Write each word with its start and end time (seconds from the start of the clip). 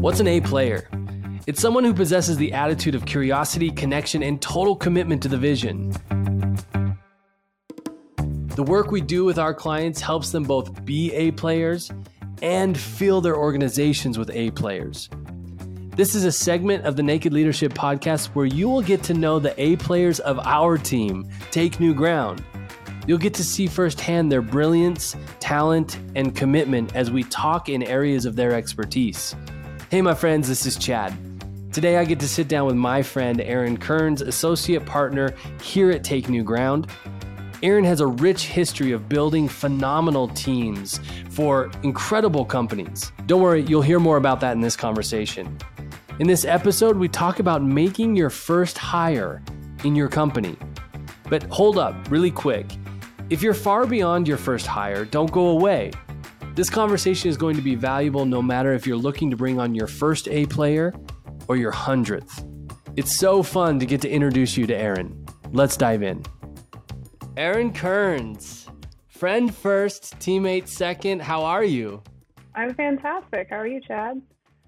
What's 0.00 0.18
an 0.18 0.28
A 0.28 0.40
player? 0.40 0.88
It's 1.46 1.60
someone 1.60 1.84
who 1.84 1.92
possesses 1.92 2.38
the 2.38 2.54
attitude 2.54 2.94
of 2.94 3.04
curiosity, 3.04 3.70
connection, 3.70 4.22
and 4.22 4.40
total 4.40 4.74
commitment 4.74 5.22
to 5.24 5.28
the 5.28 5.36
vision. 5.36 5.90
The 8.56 8.62
work 8.62 8.90
we 8.90 9.02
do 9.02 9.26
with 9.26 9.38
our 9.38 9.52
clients 9.52 10.00
helps 10.00 10.32
them 10.32 10.44
both 10.44 10.86
be 10.86 11.12
A 11.12 11.32
players 11.32 11.90
and 12.40 12.80
fill 12.80 13.20
their 13.20 13.36
organizations 13.36 14.16
with 14.16 14.30
A 14.30 14.52
players. 14.52 15.10
This 15.96 16.14
is 16.14 16.24
a 16.24 16.32
segment 16.32 16.86
of 16.86 16.96
the 16.96 17.02
Naked 17.02 17.34
Leadership 17.34 17.74
Podcast 17.74 18.28
where 18.28 18.46
you 18.46 18.70
will 18.70 18.80
get 18.80 19.02
to 19.02 19.12
know 19.12 19.38
the 19.38 19.52
A 19.60 19.76
players 19.76 20.18
of 20.20 20.38
our 20.46 20.78
team 20.78 21.28
take 21.50 21.78
new 21.78 21.92
ground. 21.92 22.42
You'll 23.06 23.18
get 23.18 23.34
to 23.34 23.44
see 23.44 23.66
firsthand 23.66 24.32
their 24.32 24.40
brilliance, 24.40 25.14
talent, 25.40 25.98
and 26.16 26.34
commitment 26.34 26.96
as 26.96 27.10
we 27.10 27.24
talk 27.24 27.68
in 27.68 27.82
areas 27.82 28.24
of 28.24 28.34
their 28.34 28.54
expertise. 28.54 29.36
Hey, 29.90 30.02
my 30.02 30.14
friends, 30.14 30.46
this 30.46 30.66
is 30.66 30.76
Chad. 30.76 31.12
Today, 31.72 31.96
I 31.96 32.04
get 32.04 32.20
to 32.20 32.28
sit 32.28 32.46
down 32.46 32.64
with 32.64 32.76
my 32.76 33.02
friend 33.02 33.40
Erin 33.40 33.76
Kearns, 33.76 34.22
associate 34.22 34.86
partner 34.86 35.34
here 35.64 35.90
at 35.90 36.04
Take 36.04 36.28
New 36.28 36.44
Ground. 36.44 36.86
Erin 37.64 37.82
has 37.82 37.98
a 37.98 38.06
rich 38.06 38.46
history 38.46 38.92
of 38.92 39.08
building 39.08 39.48
phenomenal 39.48 40.28
teams 40.28 41.00
for 41.30 41.72
incredible 41.82 42.44
companies. 42.44 43.10
Don't 43.26 43.42
worry, 43.42 43.62
you'll 43.62 43.82
hear 43.82 43.98
more 43.98 44.16
about 44.16 44.38
that 44.42 44.52
in 44.52 44.60
this 44.60 44.76
conversation. 44.76 45.58
In 46.20 46.28
this 46.28 46.44
episode, 46.44 46.96
we 46.96 47.08
talk 47.08 47.40
about 47.40 47.60
making 47.60 48.14
your 48.14 48.30
first 48.30 48.78
hire 48.78 49.42
in 49.82 49.96
your 49.96 50.08
company. 50.08 50.56
But 51.28 51.42
hold 51.50 51.78
up, 51.78 51.96
really 52.12 52.30
quick. 52.30 52.66
If 53.28 53.42
you're 53.42 53.54
far 53.54 53.86
beyond 53.86 54.28
your 54.28 54.36
first 54.36 54.68
hire, 54.68 55.04
don't 55.04 55.32
go 55.32 55.48
away. 55.48 55.90
This 56.60 56.68
conversation 56.68 57.30
is 57.30 57.38
going 57.38 57.56
to 57.56 57.62
be 57.62 57.74
valuable 57.74 58.26
no 58.26 58.42
matter 58.42 58.74
if 58.74 58.86
you're 58.86 58.94
looking 58.94 59.30
to 59.30 59.36
bring 59.38 59.58
on 59.58 59.74
your 59.74 59.86
first 59.86 60.28
A 60.28 60.44
player 60.44 60.92
or 61.48 61.56
your 61.56 61.70
hundredth. 61.70 62.44
It's 62.96 63.16
so 63.16 63.42
fun 63.42 63.78
to 63.78 63.86
get 63.86 64.02
to 64.02 64.10
introduce 64.10 64.58
you 64.58 64.66
to 64.66 64.76
Erin. 64.76 65.24
Let's 65.52 65.78
dive 65.78 66.02
in. 66.02 66.22
Erin 67.38 67.72
Kearns, 67.72 68.68
friend 69.08 69.54
first, 69.54 70.18
teammate 70.18 70.68
second. 70.68 71.22
How 71.22 71.44
are 71.44 71.64
you? 71.64 72.02
I'm 72.54 72.74
fantastic. 72.74 73.46
How 73.48 73.56
are 73.56 73.66
you, 73.66 73.80
Chad? 73.80 74.20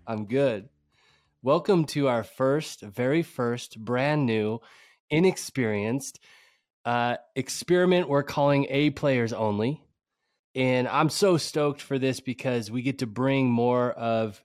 I'm 0.06 0.24
good. 0.24 0.70
Welcome 1.42 1.84
to 1.88 2.08
our 2.08 2.22
first, 2.22 2.80
very 2.80 3.22
first, 3.22 3.78
brand 3.78 4.24
new, 4.24 4.60
inexperienced 5.10 6.20
uh, 6.86 7.16
experiment 7.36 8.08
we're 8.08 8.22
calling 8.22 8.66
A 8.70 8.88
players 8.88 9.34
only. 9.34 9.82
And 10.54 10.86
I'm 10.86 11.08
so 11.08 11.36
stoked 11.38 11.80
for 11.80 11.98
this 11.98 12.20
because 12.20 12.70
we 12.70 12.82
get 12.82 12.98
to 12.98 13.06
bring 13.06 13.50
more 13.50 13.92
of 13.92 14.42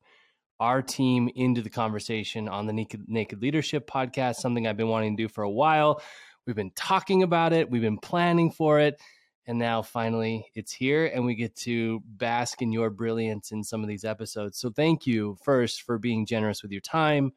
our 0.60 0.82
team 0.82 1.30
into 1.36 1.62
the 1.62 1.70
conversation 1.70 2.48
on 2.48 2.66
the 2.66 2.74
Naked, 2.74 3.06
Naked 3.08 3.42
Leadership 3.42 3.90
podcast, 3.90 4.36
something 4.36 4.66
I've 4.66 4.78
been 4.78 4.88
wanting 4.88 5.18
to 5.18 5.24
do 5.24 5.28
for 5.28 5.44
a 5.44 5.50
while. 5.50 6.02
We've 6.46 6.56
been 6.56 6.72
talking 6.76 7.24
about 7.24 7.54
it, 7.54 7.70
we've 7.70 7.82
been 7.82 7.98
planning 7.98 8.52
for 8.52 8.80
it, 8.80 9.00
and 9.46 9.60
now 9.60 9.82
finally 9.82 10.50
it's 10.56 10.72
here, 10.72 11.06
and 11.06 11.26
we 11.26 11.36
get 11.36 11.56
to 11.58 12.02
bask 12.06 12.62
in 12.62 12.72
your 12.72 12.90
brilliance 12.90 13.52
in 13.52 13.64
some 13.64 13.82
of 13.82 13.90
these 13.90 14.06
episodes. 14.06 14.58
So, 14.58 14.70
thank 14.70 15.06
you 15.06 15.38
first 15.44 15.84
for 15.84 16.00
being 16.00 16.26
generous 16.26 16.64
with 16.64 16.72
your 16.72 16.82
time, 16.82 17.34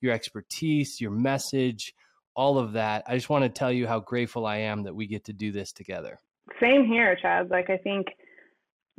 your 0.00 0.12
expertise, 0.12 1.00
your 1.00 1.10
message, 1.10 1.94
all 2.36 2.58
of 2.58 2.72
that. 2.74 3.02
I 3.08 3.16
just 3.16 3.28
want 3.28 3.42
to 3.42 3.48
tell 3.48 3.72
you 3.72 3.88
how 3.88 4.00
grateful 4.00 4.46
I 4.46 4.58
am 4.58 4.84
that 4.84 4.94
we 4.94 5.08
get 5.08 5.24
to 5.24 5.32
do 5.32 5.50
this 5.50 5.72
together. 5.72 6.20
Same 6.60 6.86
here, 6.86 7.16
Chad. 7.20 7.50
Like 7.50 7.70
I 7.70 7.76
think 7.76 8.08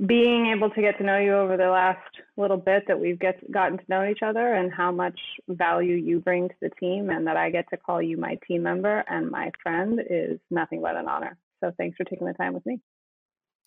being 0.06 0.48
able 0.48 0.70
to 0.70 0.82
get 0.82 0.98
to 0.98 1.04
know 1.04 1.18
you 1.18 1.34
over 1.34 1.56
the 1.56 1.70
last 1.70 2.00
little 2.36 2.58
bit 2.58 2.84
that 2.88 3.00
we've 3.00 3.20
get 3.20 3.40
gotten 3.52 3.78
to 3.78 3.84
know 3.88 4.06
each 4.06 4.22
other 4.22 4.56
and 4.56 4.74
how 4.74 4.92
much 4.92 5.18
value 5.48 5.96
you 5.96 6.20
bring 6.20 6.50
to 6.50 6.56
the 6.62 6.70
team 6.82 7.10
and 7.10 7.26
that 7.28 7.38
I 7.38 7.50
get 7.50 7.70
to 7.70 7.78
call 7.78 8.02
you 8.02 8.18
my 8.18 8.38
team 8.46 8.64
member 8.64 9.06
and 9.08 9.32
my 9.32 9.52
friend 9.64 10.02
is 10.10 10.40
nothing 10.52 10.82
but 10.82 10.98
an 10.98 11.08
honor. 11.08 11.38
So 11.64 11.72
thanks 11.78 11.96
for 11.96 12.04
taking 12.04 12.28
the 12.28 12.34
time 12.34 12.54
with 12.54 12.66
me. 12.66 12.82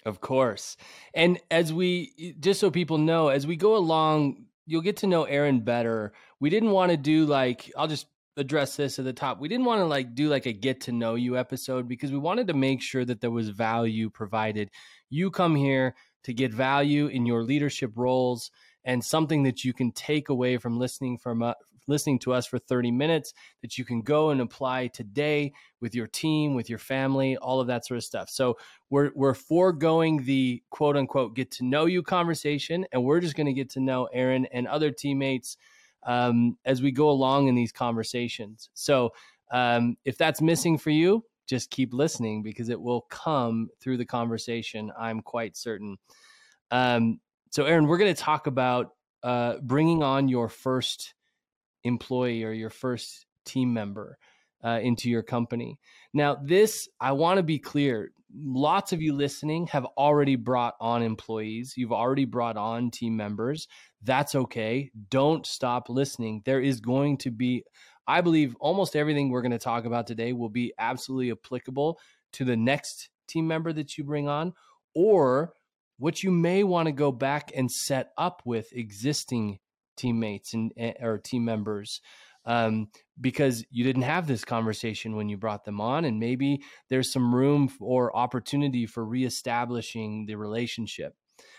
Of 0.05 0.21
course. 0.21 0.77
And 1.15 1.41
as 1.51 1.73
we 1.73 2.35
just 2.39 2.61
so 2.61 2.71
people 2.71 2.99
know, 2.99 3.29
as 3.29 3.47
we 3.47 3.57
go 3.57 3.77
along, 3.77 4.45
you'll 4.67 4.83
get 4.83 4.99
to 4.99 5.07
know 5.07 5.25
Erin 5.25 5.61
better. 5.61 6.13
We 6.41 6.51
didn't 6.51 6.73
want 6.73 6.91
to 6.91 6.97
do 6.99 7.25
like 7.25 7.73
I'll 7.77 7.89
just 7.89 8.07
address 8.39 8.77
this 8.77 8.99
at 8.99 9.05
the 9.05 9.13
top. 9.13 9.41
We 9.41 9.49
didn't 9.49 9.67
want 9.67 9.81
to 9.81 9.85
like 9.85 10.15
do 10.15 10.29
like 10.29 10.47
a 10.47 10.53
get 10.53 10.81
to 10.83 10.93
know 10.93 11.17
you 11.17 11.37
episode 11.37 11.89
because 11.89 12.13
we 12.13 12.19
wanted 12.19 12.47
to 12.47 12.55
make 12.55 12.81
sure 12.81 13.05
that 13.05 13.21
there 13.21 13.31
was 13.31 13.49
value 13.51 14.09
provided. 14.09 14.71
You 15.11 15.31
come 15.31 15.57
here 15.57 15.95
to 16.25 16.33
get 16.33 16.55
value 16.55 17.07
in 17.07 17.27
your 17.27 17.43
leadership 17.43 17.93
roles 17.97 18.51
and 18.85 19.05
something 19.05 19.43
that 19.43 19.65
you 19.65 19.75
can 19.75 19.93
take 19.93 20.29
away 20.29 20.57
from 20.57 20.79
listening 20.79 21.19
from 21.19 21.43
uh, 21.43 21.55
listening 21.89 22.19
to 22.21 22.33
us 22.33 22.47
for 22.47 22.59
30 22.59 22.93
minutes 22.93 23.33
that 23.63 23.79
you 23.79 23.85
can 23.85 24.03
go 24.03 24.31
and 24.31 24.41
apply 24.41 24.87
today 24.89 25.53
with 25.81 25.95
your 25.95 26.07
team, 26.07 26.55
with 26.55 26.69
your 26.69 26.79
family, 26.79 27.37
all 27.39 27.61
of 27.61 27.67
that 27.67 27.87
sort 27.87 27.97
of 27.97 28.05
stuff. 28.05 28.29
So 28.31 28.59
we're 28.91 29.11
we're 29.15 29.35
foregoing 29.35 30.23
the 30.25 30.63
quote 30.71 30.97
unquote 30.97 31.35
get 31.35 31.51
to 31.53 31.65
know 31.65 31.87
you 31.87 32.03
conversation 32.03 32.87
and 32.93 33.05
we're 33.05 33.21
just 33.21 33.37
going 33.37 33.47
to 33.47 33.53
get 33.53 33.71
to 33.71 33.81
know 33.81 34.05
Erin 34.13 34.47
and 34.53 34.69
other 34.69 34.91
teammates 34.91 35.57
um, 36.05 36.57
as 36.65 36.83
we 36.83 36.93
go 36.93 37.11
along 37.11 37.49
in 37.49 37.55
these 37.55 37.73
conversations. 37.73 38.71
So 38.75 39.13
um, 39.51 39.97
if 40.05 40.19
that's 40.19 40.41
missing 40.41 40.79
for 40.79 40.91
you, 40.91 41.25
just 41.47 41.71
keep 41.71 41.95
listening 41.95 42.43
because 42.43 42.69
it 42.69 42.81
will 42.81 43.03
come 43.03 43.71
through 43.81 43.97
the 43.97 44.05
conversation. 44.05 44.93
I'm 44.99 45.21
quite 45.23 45.57
certain. 45.57 45.97
Um, 46.71 47.21
so, 47.51 47.65
Erin, 47.65 47.87
we're 47.87 47.99
going 47.99 48.15
to 48.15 48.21
talk 48.21 48.47
about 48.47 48.91
uh, 49.23 49.57
bringing 49.63 50.03
on 50.03 50.29
your 50.29 50.49
first 50.49 51.15
employee 51.85 52.45
or 52.45 52.53
your 52.53 52.71
first 52.71 53.25
team 53.45 53.73
member 53.73 54.19
uh, 54.63 54.81
into 54.83 55.09
your 55.09 55.23
company. 55.23 55.79
Now, 56.13 56.37
this, 56.43 56.89
I 57.01 57.13
want 57.13 57.39
to 57.39 57.43
be 57.43 57.59
clear 57.59 58.13
lots 58.35 58.93
of 58.93 59.01
you 59.01 59.13
listening 59.13 59.67
have 59.69 59.85
already 59.97 60.37
brought 60.37 60.75
on 60.81 61.03
employees, 61.03 61.75
you've 61.77 61.93
already 61.93 62.25
brought 62.25 62.57
on 62.57 62.91
team 62.91 63.17
members. 63.17 63.69
That's 64.03 64.35
okay. 64.35 64.91
Don't 65.11 65.47
stop 65.47 65.89
listening. 65.89 66.43
There 66.45 66.61
is 66.61 66.81
going 66.81 67.19
to 67.19 67.31
be, 67.31 67.65
I 68.07 68.21
believe, 68.21 68.57
almost 68.61 68.97
everything 68.97 69.31
we're 69.31 69.43
going 69.43 69.53
to 69.53 69.59
talk 69.59 69.85
about 69.85 70.07
today 70.07 70.33
will 70.33 70.49
be 70.49 70.73
absolutely 70.79 71.31
applicable 71.31 71.99
to 72.35 72.45
the 72.45 72.57
next 72.57 73.09
team 73.27 73.47
member 73.47 73.73
that 73.73 73.97
you 73.97 74.05
bring 74.05 74.29
on 74.29 74.53
or 74.95 75.53
what 75.99 76.23
you 76.23 76.31
may 76.31 76.65
want 76.65 76.87
to 76.87 76.93
go 76.93 77.11
back 77.13 77.51
and 77.55 77.71
set 77.71 78.11
up 78.17 78.43
with 78.45 78.73
existing 78.73 79.59
teammates 79.97 80.55
and 80.55 80.73
eh, 80.77 80.93
or 81.01 81.19
team 81.19 81.45
members 81.45 82.01
um, 82.49 82.89
because 83.21 83.63
you 83.71 83.85
didn't 83.85 84.03
have 84.03 84.27
this 84.27 84.43
conversation 84.43 85.15
when 85.15 85.29
you 85.29 85.37
brought 85.37 85.67
them 85.67 85.83
on, 85.83 86.07
and 86.07 86.19
maybe 86.19 86.63
there's 86.89 87.13
some 87.13 87.33
room 87.33 87.71
or 87.79 88.17
opportunity 88.17 88.87
for 88.87 89.05
reestablishing 89.05 90.25
the 90.25 90.35
relationship. 90.35 91.15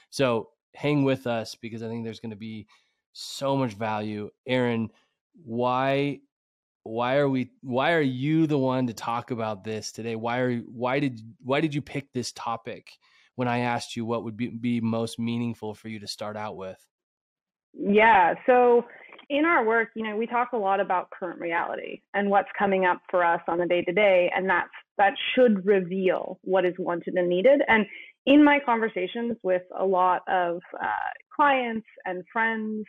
So 0.09 0.49
hang 0.75 1.03
with 1.03 1.27
us 1.27 1.55
because 1.55 1.83
I 1.83 1.87
think 1.87 2.03
there's 2.03 2.19
going 2.19 2.31
to 2.31 2.35
be 2.35 2.67
so 3.13 3.55
much 3.55 3.73
value. 3.73 4.31
Erin, 4.47 4.89
why 5.45 6.21
why 6.83 7.17
are 7.17 7.29
we 7.29 7.51
why 7.61 7.93
are 7.93 8.01
you 8.01 8.47
the 8.47 8.57
one 8.57 8.87
to 8.87 8.93
talk 8.93 9.29
about 9.29 9.63
this 9.63 9.91
today? 9.91 10.15
Why 10.15 10.39
are 10.39 10.57
why 10.61 10.99
did 10.99 11.21
why 11.43 11.61
did 11.61 11.75
you 11.75 11.83
pick 11.83 12.11
this 12.13 12.31
topic 12.31 12.89
when 13.35 13.47
I 13.47 13.59
asked 13.59 13.95
you 13.95 14.05
what 14.05 14.23
would 14.23 14.35
be, 14.35 14.47
be 14.47 14.81
most 14.81 15.19
meaningful 15.19 15.75
for 15.75 15.87
you 15.87 15.99
to 15.99 16.07
start 16.07 16.35
out 16.35 16.57
with? 16.57 16.83
Yeah, 17.73 18.33
so 18.47 18.85
in 19.29 19.45
our 19.45 19.63
work, 19.65 19.89
you 19.95 20.03
know, 20.03 20.15
we 20.17 20.25
talk 20.25 20.49
a 20.53 20.57
lot 20.57 20.79
about 20.79 21.09
current 21.11 21.39
reality 21.39 22.01
and 22.13 22.29
what's 22.29 22.49
coming 22.57 22.85
up 22.85 22.99
for 23.11 23.23
us 23.23 23.41
on 23.47 23.59
the 23.59 23.65
day 23.65 23.83
to 23.83 23.91
day, 23.91 24.31
and 24.35 24.49
that's 24.49 24.69
that 24.97 25.13
should 25.33 25.65
reveal 25.65 26.39
what 26.43 26.65
is 26.65 26.73
wanted 26.77 27.13
and 27.13 27.29
needed. 27.29 27.61
And 27.67 27.85
in 28.25 28.43
my 28.43 28.59
conversations 28.65 29.37
with 29.43 29.61
a 29.77 29.85
lot 29.85 30.21
of 30.27 30.59
uh, 30.81 31.09
clients 31.33 31.87
and 32.05 32.23
friends, 32.33 32.85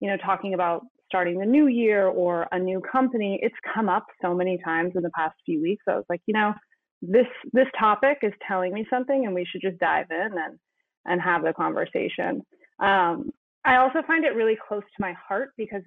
you 0.00 0.08
know, 0.08 0.16
talking 0.16 0.54
about 0.54 0.82
starting 1.06 1.38
the 1.38 1.46
new 1.46 1.66
year 1.66 2.06
or 2.06 2.48
a 2.52 2.58
new 2.58 2.80
company, 2.90 3.38
it's 3.42 3.54
come 3.74 3.88
up 3.88 4.06
so 4.22 4.34
many 4.34 4.58
times 4.64 4.92
in 4.96 5.02
the 5.02 5.10
past 5.10 5.34
few 5.44 5.60
weeks. 5.60 5.84
I 5.86 5.96
was 5.96 6.06
like, 6.08 6.22
you 6.26 6.34
know, 6.34 6.54
this 7.02 7.26
this 7.52 7.66
topic 7.78 8.18
is 8.22 8.32
telling 8.48 8.72
me 8.72 8.86
something, 8.88 9.26
and 9.26 9.34
we 9.34 9.44
should 9.44 9.60
just 9.60 9.78
dive 9.78 10.06
in 10.10 10.38
and 10.38 10.58
and 11.04 11.20
have 11.20 11.42
the 11.42 11.52
conversation. 11.52 12.42
Um, 12.80 13.30
I 13.64 13.76
also 13.76 14.02
find 14.06 14.24
it 14.24 14.34
really 14.34 14.56
close 14.68 14.82
to 14.82 15.00
my 15.00 15.14
heart 15.28 15.50
because 15.56 15.82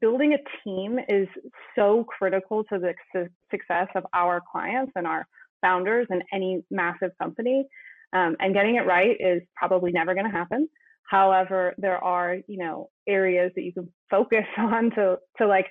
building 0.00 0.34
a 0.34 0.38
team 0.64 0.98
is 1.08 1.28
so 1.76 2.04
critical 2.04 2.64
to 2.64 2.78
the 2.78 2.94
su- 3.12 3.28
success 3.50 3.88
of 3.94 4.04
our 4.14 4.40
clients 4.50 4.92
and 4.96 5.06
our 5.06 5.26
founders 5.60 6.06
and 6.10 6.22
any 6.32 6.62
massive 6.70 7.10
company. 7.20 7.66
Um, 8.14 8.36
and 8.40 8.54
getting 8.54 8.76
it 8.76 8.86
right 8.86 9.16
is 9.18 9.42
probably 9.56 9.92
never 9.92 10.14
going 10.14 10.26
to 10.26 10.32
happen. 10.32 10.68
However, 11.04 11.74
there 11.78 12.02
are 12.02 12.38
you 12.46 12.58
know 12.58 12.88
areas 13.06 13.52
that 13.54 13.62
you 13.62 13.72
can 13.72 13.92
focus 14.10 14.44
on 14.58 14.90
to 14.92 15.18
to 15.38 15.46
like 15.46 15.66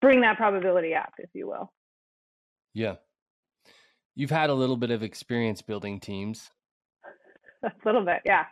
bring 0.00 0.20
that 0.22 0.36
probability 0.36 0.94
up, 0.94 1.12
if 1.18 1.30
you 1.34 1.48
will. 1.48 1.72
Yeah, 2.72 2.96
you've 4.14 4.30
had 4.30 4.50
a 4.50 4.54
little 4.54 4.76
bit 4.76 4.90
of 4.90 5.02
experience 5.02 5.62
building 5.62 6.00
teams. 6.00 6.50
a 7.64 7.70
little 7.84 8.04
bit, 8.04 8.22
yeah, 8.24 8.44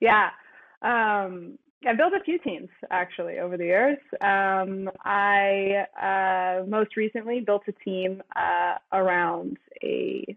yeah. 0.00 0.30
Um, 0.82 1.58
I 1.86 1.94
built 1.94 2.14
a 2.14 2.24
few 2.24 2.38
teams 2.38 2.68
actually 2.90 3.38
over 3.38 3.56
the 3.56 3.64
years. 3.64 3.98
Um, 4.20 4.88
I 5.04 5.84
uh, 6.00 6.66
most 6.66 6.96
recently 6.96 7.40
built 7.40 7.62
a 7.68 7.72
team 7.84 8.22
uh, 8.36 8.76
around 8.92 9.58
a 9.82 10.36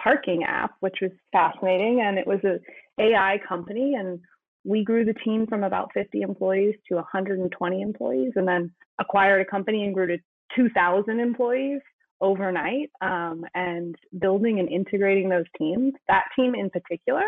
parking 0.00 0.44
app, 0.44 0.74
which 0.80 0.98
was 1.00 1.10
fascinating, 1.32 2.02
and 2.04 2.18
it 2.18 2.26
was 2.26 2.40
a 2.44 2.58
AI 3.00 3.40
company, 3.48 3.94
and 3.94 4.20
we 4.64 4.84
grew 4.84 5.04
the 5.04 5.14
team 5.24 5.46
from 5.46 5.64
about 5.64 5.90
50 5.94 6.20
employees 6.20 6.74
to 6.88 6.96
120 6.96 7.82
employees, 7.82 8.32
and 8.36 8.46
then 8.46 8.70
acquired 9.00 9.40
a 9.40 9.50
company 9.50 9.84
and 9.84 9.94
grew 9.94 10.06
to 10.06 10.18
2,000 10.54 11.18
employees 11.18 11.80
overnight. 12.20 12.90
Um, 13.00 13.44
and 13.54 13.96
building 14.20 14.60
and 14.60 14.68
integrating 14.68 15.28
those 15.28 15.46
teams, 15.58 15.92
that 16.08 16.24
team 16.36 16.54
in 16.54 16.70
particular, 16.70 17.24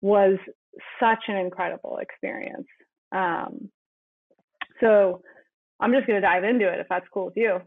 was 0.00 0.38
such 1.00 1.24
an 1.28 1.36
incredible 1.36 1.98
experience. 2.00 2.66
Um, 3.12 3.70
so 4.80 5.22
I'm 5.80 5.92
just 5.92 6.06
going 6.06 6.20
to 6.20 6.26
dive 6.26 6.44
into 6.44 6.68
it 6.68 6.80
if 6.80 6.86
that's 6.88 7.06
cool 7.12 7.26
with 7.26 7.36
you. 7.36 7.60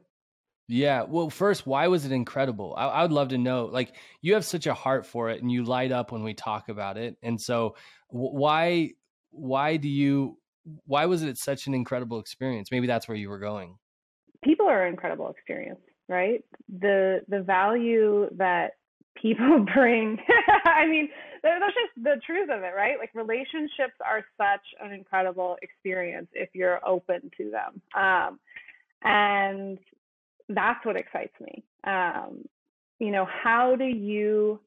Yeah. 0.68 1.04
Well, 1.04 1.30
first, 1.30 1.66
why 1.66 1.88
was 1.88 2.06
it 2.06 2.12
incredible? 2.12 2.74
I, 2.78 2.88
I, 2.88 3.02
would 3.04 3.14
love 3.14 3.30
to 3.30 3.38
know. 3.38 3.66
Like, 3.66 3.94
you 4.22 4.34
have 4.34 4.44
such 4.44 4.68
a 4.68 4.74
heart 4.74 5.06
for 5.06 5.30
it, 5.30 5.42
and 5.42 5.50
you 5.50 5.64
light 5.64 5.94
up 5.94 6.12
when 6.12 6.24
we 6.24 6.34
talk 6.34 6.68
about 6.68 6.98
it. 6.98 7.16
And 7.24 7.40
so, 7.40 7.76
why, 8.10 8.92
why 9.30 9.78
do 9.78 9.88
you, 9.88 10.38
why 10.86 11.06
was 11.06 11.24
it 11.24 11.38
such 11.38 11.68
an 11.68 11.74
incredible 11.74 12.20
experience? 12.20 12.70
Maybe 12.70 12.86
that's 12.86 13.08
where 13.08 13.16
you 13.16 13.30
were 13.30 13.40
going. 13.40 13.78
People 14.44 14.68
are 14.68 14.84
an 14.84 14.92
incredible 14.92 15.30
experience, 15.30 15.80
right? 16.10 16.44
The 16.80 17.22
the 17.28 17.42
value 17.42 18.30
that 18.36 18.74
people 19.22 19.66
bring. 19.76 20.18
I 20.66 20.86
mean, 20.86 21.10
that's 21.44 21.60
just 21.66 22.04
the 22.04 22.22
truth 22.26 22.50
of 22.52 22.64
it, 22.64 22.74
right? 22.76 22.98
Like 23.00 23.12
relationships 23.14 23.96
are 24.06 24.24
such 24.38 24.66
an 24.82 24.92
incredible 24.92 25.58
experience 25.62 26.28
if 26.34 26.50
you're 26.54 26.86
open 26.88 27.32
to 27.38 27.52
them. 27.52 27.82
Um, 27.96 28.40
and 29.04 29.78
that's 30.50 30.86
what 30.86 30.98
excites 30.98 31.34
me. 31.40 31.64
Um, 31.84 32.46
you 33.00 33.12
know, 33.12 33.26
how 33.26 33.76
do 33.76 33.86
you 33.86 34.60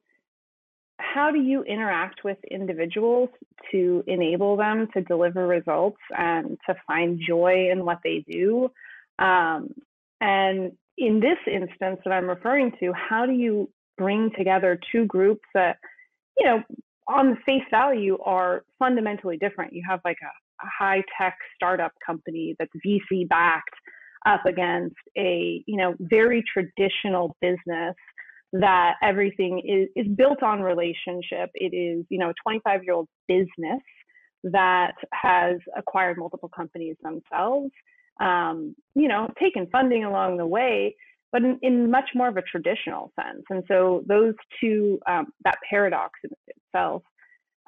how 0.98 1.30
do 1.30 1.40
you 1.40 1.62
interact 1.62 2.24
with 2.24 2.36
individuals 2.50 3.30
to 3.72 4.04
enable 4.06 4.56
them 4.56 4.86
to 4.92 5.00
deliver 5.00 5.46
results 5.46 6.00
and 6.16 6.58
to 6.66 6.74
find 6.86 7.20
joy 7.26 7.70
in 7.72 7.84
what 7.86 8.00
they 8.04 8.24
do? 8.30 8.70
Um, 9.18 9.74
and 10.20 10.72
in 10.98 11.20
this 11.20 11.38
instance 11.46 12.00
that 12.04 12.12
I'm 12.12 12.28
referring 12.28 12.72
to, 12.80 12.92
how 12.92 13.24
do 13.24 13.32
you 13.32 13.70
bring 14.00 14.30
together 14.36 14.80
two 14.90 15.04
groups 15.04 15.46
that, 15.52 15.76
you 16.38 16.46
know, 16.46 16.62
on 17.06 17.30
the 17.30 17.36
face 17.44 17.68
value 17.70 18.16
are 18.24 18.64
fundamentally 18.78 19.36
different. 19.36 19.74
You 19.74 19.82
have 19.86 20.00
like 20.06 20.16
a, 20.22 20.66
a 20.66 20.68
high 20.78 21.02
tech 21.20 21.36
startup 21.54 21.92
company 22.04 22.56
that's 22.58 22.72
VC 22.84 23.28
backed 23.28 23.74
up 24.24 24.46
against 24.46 24.96
a, 25.18 25.62
you 25.66 25.76
know, 25.76 25.94
very 26.00 26.42
traditional 26.50 27.36
business 27.42 27.94
that 28.54 28.94
everything 29.02 29.60
is, 29.66 29.88
is 29.94 30.10
built 30.16 30.42
on 30.42 30.62
relationship. 30.62 31.50
It 31.54 31.74
is, 31.76 32.06
you 32.08 32.18
know, 32.18 32.30
a 32.30 32.34
25 32.42 32.84
year 32.84 32.94
old 32.94 33.08
business 33.28 33.82
that 34.44 34.94
has 35.12 35.58
acquired 35.76 36.16
multiple 36.16 36.48
companies 36.48 36.96
themselves, 37.02 37.70
um, 38.18 38.74
you 38.94 39.08
know, 39.08 39.28
taken 39.38 39.66
funding 39.70 40.04
along 40.04 40.38
the 40.38 40.46
way, 40.46 40.96
but 41.32 41.42
in, 41.42 41.58
in, 41.62 41.90
much 41.90 42.10
more 42.14 42.28
of 42.28 42.36
a 42.36 42.42
traditional 42.42 43.12
sense. 43.20 43.42
And 43.50 43.62
so 43.68 44.02
those 44.06 44.34
two, 44.60 44.98
um, 45.06 45.26
that 45.44 45.56
paradox 45.68 46.18
in 46.24 46.30
itself 46.46 47.02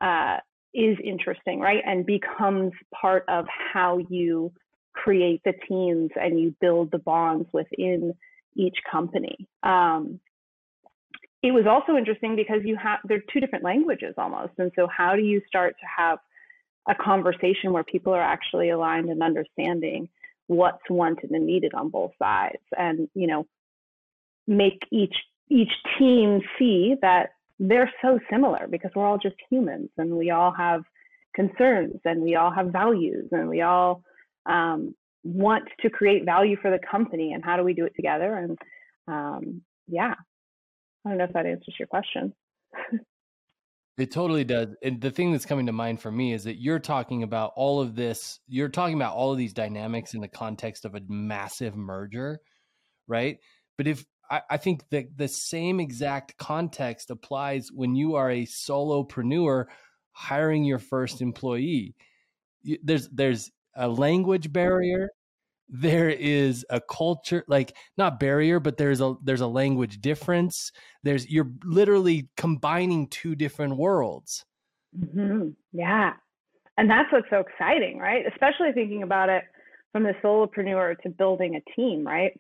uh, 0.01 0.39
is 0.75 0.97
interesting, 1.05 1.61
right? 1.61 1.83
And 1.85 2.05
becomes 2.05 2.73
part 2.99 3.25
of 3.29 3.47
how 3.73 3.99
you 4.09 4.53
create 4.95 5.41
the 5.45 5.55
teams 5.69 6.11
and 6.17 6.41
you 6.41 6.55
build 6.61 6.91
the 6.91 6.99
bonds 6.99 7.49
within 7.53 8.15
each 8.57 8.77
company. 8.91 9.49
Um, 9.63 10.21
it 11.43 11.53
was 11.53 11.65
also 11.69 11.97
interesting 11.97 12.37
because 12.37 12.61
you 12.65 12.77
have 12.77 13.01
there 13.05 13.19
are 13.19 13.33
two 13.33 13.41
different 13.41 13.65
languages 13.65 14.15
almost, 14.17 14.53
and 14.59 14.71
so 14.77 14.87
how 14.87 15.17
do 15.17 15.23
you 15.23 15.43
start 15.47 15.75
to 15.81 15.87
have 15.97 16.19
a 16.89 16.95
conversation 16.95 17.73
where 17.73 17.85
people 17.85 18.13
are 18.13 18.23
actually 18.23 18.71
aligned 18.71 19.09
and 19.09 19.23
understanding 19.23 20.09
what's 20.47 20.91
wanted 20.91 21.31
and 21.31 21.47
needed 21.47 21.73
on 21.75 21.89
both 21.89 22.13
sides 22.19 22.63
and 22.77 23.09
you 23.15 23.27
know 23.27 23.47
make 24.47 24.81
each 24.91 25.15
each 25.49 25.73
team 25.99 26.41
see 26.59 26.95
that 27.03 27.31
they're 27.59 27.93
so 28.03 28.19
similar 28.31 28.67
because 28.69 28.91
we're 28.95 29.07
all 29.07 29.19
just 29.19 29.37
humans 29.51 29.91
and 29.97 30.11
we 30.17 30.31
all 30.31 30.53
have 30.53 30.83
concerns 31.35 32.01
and 32.05 32.23
we 32.23 32.35
all 32.35 32.51
have 32.51 32.67
values 32.67 33.29
and 33.33 33.49
we 33.49 33.61
all 33.61 34.03
um, 34.47 34.95
want 35.25 35.65
to 35.81 35.91
create 35.91 36.25
value 36.25 36.57
for 36.61 36.71
the 36.71 36.81
company 36.91 37.33
and 37.33 37.45
how 37.45 37.57
do 37.57 37.63
we 37.63 37.75
do 37.75 37.85
it 37.85 37.95
together? 37.95 38.37
And 38.37 38.59
um, 39.07 39.63
yeah. 39.87 40.15
I 41.05 41.09
don't 41.09 41.19
know 41.19 41.25
if 41.25 41.33
that 41.33 41.47
answers 41.47 41.75
your 41.79 41.89
question 41.89 42.33
It 43.99 44.11
totally 44.11 44.45
does. 44.45 44.69
And 44.83 45.01
the 45.01 45.11
thing 45.11 45.33
that's 45.33 45.45
coming 45.45 45.67
to 45.67 45.73
mind 45.73 46.01
for 46.01 46.11
me 46.11 46.33
is 46.33 46.45
that 46.45 46.61
you're 46.61 46.79
talking 46.79 47.23
about 47.23 47.53
all 47.57 47.81
of 47.81 47.95
this, 47.95 48.41
you're 48.49 48.71
talking 48.71 48.95
about 48.97 49.15
all 49.15 49.33
of 49.33 49.39
these 49.39 49.53
dynamics 49.53 50.15
in 50.15 50.21
the 50.21 50.29
context 50.29 50.85
of 50.85 50.95
a 50.95 51.03
massive 51.09 51.77
merger, 51.77 52.41
right? 53.07 53.39
But 53.77 53.87
if 53.87 54.05
I, 54.31 54.41
I 54.51 54.57
think 54.57 54.89
that 54.91 55.17
the 55.17 55.29
same 55.29 55.79
exact 55.79 56.39
context 56.39 57.11
applies 57.11 57.69
when 57.71 57.95
you 57.95 58.15
are 58.15 58.31
a 58.31 58.47
solopreneur 58.47 59.67
hiring 60.13 60.65
your 60.65 60.79
first 60.79 61.21
employee. 61.21 61.95
There's 62.83 63.09
there's 63.11 63.51
a 63.75 63.89
language 63.89 64.53
barrier 64.53 65.11
there 65.75 66.11
is 66.11 66.67
a 66.69 66.83
culture 66.83 67.45
like 67.49 67.75
not 67.97 68.21
barrier 68.21 68.61
but 68.61 68.77
there's 68.77 69.01
a 69.01 69.15
there's 69.25 69.41
a 69.41 69.47
language 69.47 70.01
difference. 70.03 70.71
There's 71.03 71.29
you're 71.29 71.51
literally 71.65 72.29
combining 72.37 73.09
two 73.09 73.35
different 73.35 73.79
worlds. 73.79 74.45
Mm-hmm. 74.97 75.49
yeah. 75.73 76.13
And 76.77 76.91
that's 76.91 77.11
what's 77.11 77.29
so 77.31 77.41
exciting 77.41 77.99
right? 77.99 78.25
Especially 78.31 78.73
thinking 78.73 79.03
about 79.03 79.31
it 79.31 79.45
from 79.93 80.03
the 80.03 80.13
solopreneur 80.23 80.99
to 81.01 81.09
building 81.09 81.57
a 81.57 81.71
team 81.75 82.07
right? 82.07 82.39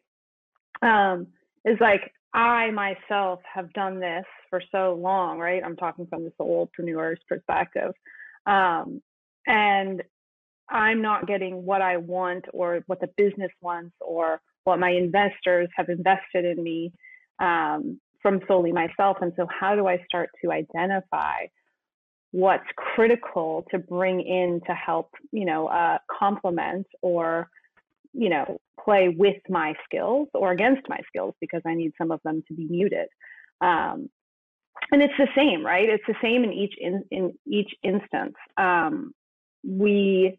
Um 0.83 1.29
is 1.65 1.79
like 1.81 2.13
i 2.35 2.71
myself 2.71 3.41
have 3.53 3.73
done 3.73 3.99
this 3.99 4.25
for 4.51 4.63
so 4.71 4.99
long 5.01 5.39
right? 5.39 5.63
I'm 5.65 5.77
talking 5.77 6.07
from 6.07 6.25
the 6.25 6.33
solopreneur's 6.39 7.21
perspective. 7.27 7.95
Um 8.47 9.01
and 9.47 10.03
I'm 10.71 11.03
not 11.03 11.27
getting 11.27 11.65
what 11.65 11.83
I 11.83 11.97
want 11.99 12.47
or 12.53 12.81
what 12.87 13.01
the 13.01 13.09
business 13.17 13.51
wants 13.61 13.95
or 14.01 14.41
what 14.65 14.79
my 14.79 14.91
investors 14.91 15.69
have 15.77 15.89
invested 15.89 16.45
in 16.45 16.63
me 16.63 16.93
um, 17.39 18.01
from 18.21 18.41
solely 18.47 18.73
myself. 18.73 19.19
And 19.21 19.33
so, 19.37 19.47
how 19.49 19.75
do 19.75 19.87
I 19.87 20.03
start 20.09 20.31
to 20.45 20.53
identify 20.53 21.47
what's 22.31 22.65
critical 22.77 23.67
to 23.71 23.79
bring 23.79 24.21
in 24.21 24.61
to 24.67 24.73
help, 24.73 25.11
you 25.33 25.45
know, 25.45 25.67
uh, 25.67 25.99
complement 26.19 26.87
or, 27.03 27.49
you 28.15 28.31
know, 28.31 28.59
play 28.83 29.09
with 29.09 29.37
my 29.49 29.75
skills 29.85 30.29
or 30.33 30.51
against 30.51 30.89
my 30.89 30.99
skills 31.07 31.35
because 31.41 31.61
I 31.67 31.75
need 31.75 31.93
some 31.99 32.11
of 32.11 32.21
them 32.25 32.43
to 32.49 32.55
be 32.55 32.65
muted. 32.65 33.09
Um, 33.61 34.09
and 34.91 35.03
it's 35.03 35.15
the 35.19 35.29
same, 35.37 35.65
right? 35.65 35.89
It's 35.89 36.05
the 36.07 36.17
same 36.23 36.43
in 36.45 36.53
each 36.53 36.75
in, 36.79 37.05
in 37.11 37.35
each 37.47 37.73
instance. 37.83 38.35
Um, 38.57 39.13
we 39.65 40.39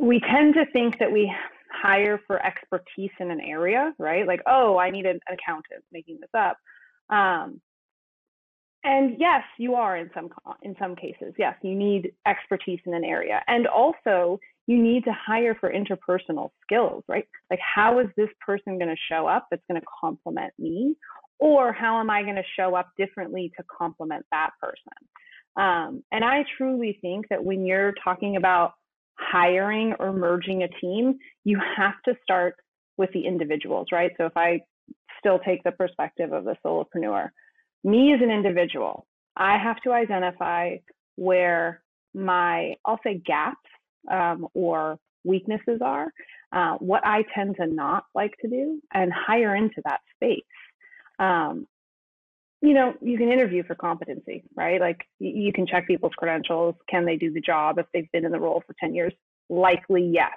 we 0.00 0.20
tend 0.20 0.54
to 0.54 0.64
think 0.72 0.98
that 0.98 1.10
we 1.10 1.32
hire 1.70 2.20
for 2.26 2.44
expertise 2.44 3.10
in 3.20 3.30
an 3.30 3.40
area, 3.40 3.92
right? 3.98 4.26
Like, 4.26 4.40
oh, 4.46 4.78
I 4.78 4.90
need 4.90 5.06
an 5.06 5.20
accountant, 5.28 5.84
making 5.92 6.18
this 6.20 6.30
up. 6.36 6.56
Um, 7.10 7.60
and 8.84 9.16
yes, 9.18 9.42
you 9.58 9.74
are 9.74 9.96
in 9.96 10.08
some 10.14 10.28
in 10.62 10.76
some 10.78 10.94
cases. 10.94 11.34
Yes, 11.36 11.54
you 11.62 11.74
need 11.74 12.12
expertise 12.26 12.78
in 12.86 12.94
an 12.94 13.04
area, 13.04 13.42
and 13.48 13.66
also 13.66 14.38
you 14.66 14.80
need 14.80 15.04
to 15.04 15.12
hire 15.12 15.56
for 15.58 15.72
interpersonal 15.72 16.50
skills, 16.62 17.02
right? 17.08 17.26
Like, 17.50 17.58
how 17.58 17.98
is 17.98 18.06
this 18.16 18.28
person 18.44 18.78
going 18.78 18.90
to 18.90 18.96
show 19.10 19.26
up 19.26 19.46
that's 19.50 19.62
going 19.68 19.80
to 19.80 19.86
complement 20.00 20.52
me, 20.58 20.94
or 21.40 21.72
how 21.72 21.98
am 21.98 22.08
I 22.08 22.22
going 22.22 22.36
to 22.36 22.42
show 22.56 22.76
up 22.76 22.90
differently 22.96 23.50
to 23.56 23.64
complement 23.76 24.24
that 24.30 24.50
person? 24.60 25.08
Um, 25.56 26.04
and 26.12 26.24
I 26.24 26.44
truly 26.56 26.98
think 27.00 27.28
that 27.30 27.42
when 27.42 27.66
you're 27.66 27.94
talking 28.04 28.36
about 28.36 28.74
hiring 29.18 29.94
or 29.98 30.12
merging 30.12 30.62
a 30.62 30.68
team, 30.80 31.18
you 31.44 31.60
have 31.76 31.94
to 32.04 32.14
start 32.22 32.54
with 32.96 33.10
the 33.12 33.26
individuals, 33.26 33.88
right? 33.92 34.12
So 34.16 34.26
if 34.26 34.36
I 34.36 34.60
still 35.18 35.38
take 35.38 35.62
the 35.64 35.72
perspective 35.72 36.32
of 36.32 36.44
the 36.44 36.56
solopreneur, 36.64 37.30
me 37.84 38.12
as 38.12 38.20
an 38.22 38.30
individual, 38.30 39.06
I 39.36 39.58
have 39.58 39.80
to 39.82 39.92
identify 39.92 40.76
where 41.16 41.82
my, 42.14 42.74
I'll 42.84 43.00
say 43.04 43.20
gaps 43.24 43.56
um, 44.10 44.46
or 44.54 44.98
weaknesses 45.24 45.80
are, 45.82 46.08
uh, 46.52 46.74
what 46.78 47.04
I 47.04 47.24
tend 47.34 47.56
to 47.56 47.66
not 47.66 48.04
like 48.14 48.32
to 48.42 48.48
do, 48.48 48.80
and 48.94 49.12
hire 49.12 49.54
into 49.54 49.82
that 49.84 50.00
space. 50.16 50.42
Um, 51.18 51.66
you 52.60 52.74
know, 52.74 52.94
you 53.00 53.16
can 53.16 53.30
interview 53.30 53.62
for 53.62 53.74
competency, 53.74 54.44
right? 54.56 54.80
Like 54.80 55.06
you 55.20 55.52
can 55.52 55.66
check 55.66 55.86
people's 55.86 56.12
credentials. 56.16 56.74
Can 56.90 57.04
they 57.04 57.16
do 57.16 57.32
the 57.32 57.40
job 57.40 57.78
if 57.78 57.86
they've 57.94 58.10
been 58.12 58.24
in 58.24 58.32
the 58.32 58.40
role 58.40 58.62
for 58.66 58.74
10 58.80 58.94
years? 58.94 59.12
Likely, 59.48 60.10
yes. 60.12 60.32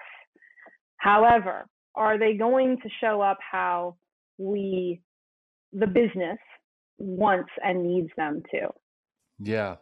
However, 0.97 1.65
are 1.95 2.19
they 2.19 2.33
going 2.33 2.77
to 2.83 2.89
show 3.01 3.21
up 3.21 3.39
how 3.39 3.95
we, 4.37 5.01
the 5.73 5.87
business, 5.87 6.37
wants 6.99 7.49
and 7.63 7.83
needs 7.83 8.09
them 8.15 8.43
to? 8.51 8.69
Yeah. 9.39 9.77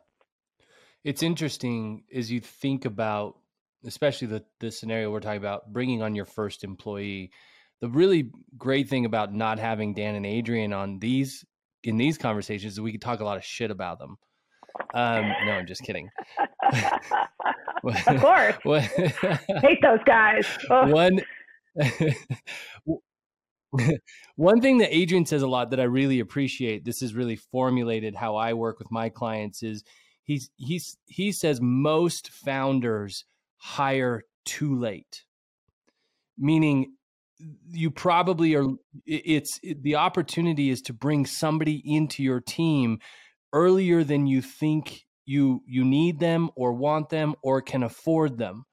It's 1.03 1.24
interesting 1.24 2.03
as 2.13 2.31
you 2.31 2.39
think 2.39 2.86
about, 2.86 3.38
especially 3.86 4.27
the, 4.27 4.46
the 4.62 4.72
scenario 4.72 5.12
we're 5.12 5.19
talking 5.19 5.38
about, 5.38 5.74
bringing 5.74 6.01
on 6.01 6.15
your 6.15 6.25
first 6.25 6.63
employee. 6.63 7.31
The 7.81 7.89
really 7.89 8.31
great 8.58 8.88
thing 8.88 9.05
about 9.05 9.34
not 9.34 9.60
having 9.60 9.93
Dan 9.93 10.15
and 10.15 10.25
Adrian 10.25 10.72
on 10.72 11.00
these 11.00 11.46
in 11.83 11.98
these 11.98 12.17
conversations 12.17 12.74
is 12.74 12.81
we 12.81 12.91
can 12.91 13.00
talk 13.00 13.19
a 13.19 13.25
lot 13.25 13.38
of 13.38 13.43
shit 13.43 13.71
about 13.71 14.00
them. 14.00 14.17
Um, 14.93 15.31
no, 15.45 15.51
I'm 15.53 15.67
just 15.67 15.83
kidding. 15.83 16.09
of 17.83 18.21
course. 18.21 18.55
Hate 19.62 19.81
those 19.81 20.00
guys. 20.05 20.45
One 20.69 21.21
one 24.36 24.62
thing 24.62 24.79
that 24.79 24.95
Adrian 24.95 25.25
says 25.25 25.41
a 25.41 25.48
lot 25.48 25.71
that 25.71 25.79
I 25.79 25.83
really 25.83 26.19
appreciate, 26.19 26.83
this 26.86 27.01
is 27.01 27.13
really 27.13 27.36
formulated 27.36 28.15
how 28.15 28.36
I 28.36 28.53
work 28.53 28.79
with 28.79 28.91
my 28.91 29.09
clients 29.09 29.63
is 29.63 29.83
he's 30.24 30.50
he's 30.57 30.98
he 31.05 31.31
says 31.31 31.59
most 31.62 32.29
founders 32.29 33.25
hire 33.57 34.24
too 34.45 34.77
late. 34.77 35.24
Meaning 36.38 36.93
you 37.69 37.91
probably 37.91 38.55
are 38.55 38.65
it's 39.05 39.60
it, 39.63 39.81
the 39.84 39.96
opportunity 39.96 40.69
is 40.69 40.81
to 40.81 40.93
bring 40.93 41.25
somebody 41.25 41.81
into 41.86 42.22
your 42.24 42.41
team 42.41 43.00
earlier 43.53 44.03
than 44.03 44.27
you 44.27 44.41
think 44.41 45.05
you 45.25 45.62
you 45.65 45.86
need 45.86 46.19
them 46.19 46.50
or 46.55 46.74
want 46.74 47.10
them 47.10 47.36
or 47.41 47.62
can 47.62 47.84
afford 47.84 48.38
them. 48.38 48.65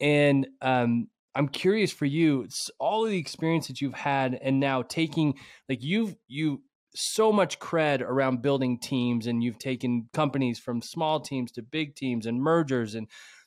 And 0.00 0.46
um 0.62 1.08
i'm 1.34 1.48
curious 1.48 1.92
for 1.92 2.06
you 2.06 2.42
it's 2.42 2.70
all 2.80 3.04
of 3.04 3.10
the 3.10 3.18
experience 3.18 3.68
that 3.68 3.80
you've 3.80 3.94
had 3.94 4.34
and 4.42 4.58
now 4.58 4.82
taking 4.82 5.34
like 5.68 5.82
you've 5.82 6.16
you 6.26 6.60
so 6.94 7.30
much 7.30 7.60
cred 7.60 8.00
around 8.00 8.42
building 8.42 8.78
teams 8.80 9.26
and 9.26 9.42
you've 9.42 9.58
taken 9.58 10.08
companies 10.12 10.58
from 10.58 10.82
small 10.82 11.20
teams 11.20 11.52
to 11.52 11.62
big 11.62 11.94
teams 11.94 12.26
and 12.26 12.42
mergers 12.42 12.96
and 12.96 13.06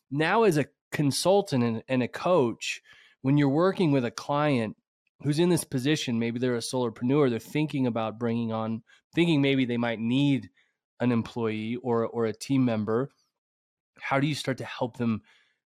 now 0.10 0.43
as 0.43 0.57
a 0.57 0.65
consultant 0.91 1.63
and, 1.63 1.83
and 1.89 2.01
a 2.01 2.07
coach 2.07 2.81
when 3.24 3.38
you're 3.38 3.50
working 3.50 3.92
with 3.92 4.06
a 4.06 4.12
client 4.12 4.77
who's 5.24 5.39
in 5.39 5.50
this 5.50 5.63
position, 5.63 6.20
maybe 6.20 6.38
they're 6.38 6.56
a 6.56 6.60
solopreneur, 6.60 7.30
they're 7.30 7.39
thinking 7.39 7.88
about 7.88 8.20
bringing 8.20 8.51
on, 8.51 8.84
thinking 9.15 9.42
maybe 9.42 9.65
they 9.65 9.77
might 9.77 10.00
need 10.00 10.50
an 11.00 11.12
employee 11.12 11.77
or 11.77 12.06
or 12.06 12.25
a 12.25 12.34
team 12.34 12.63
member. 12.63 13.10
How 14.00 14.20
do 14.20 14.27
you 14.27 14.36
start 14.36 14.60
to 14.60 14.65
help 14.65 14.98
them 14.98 15.22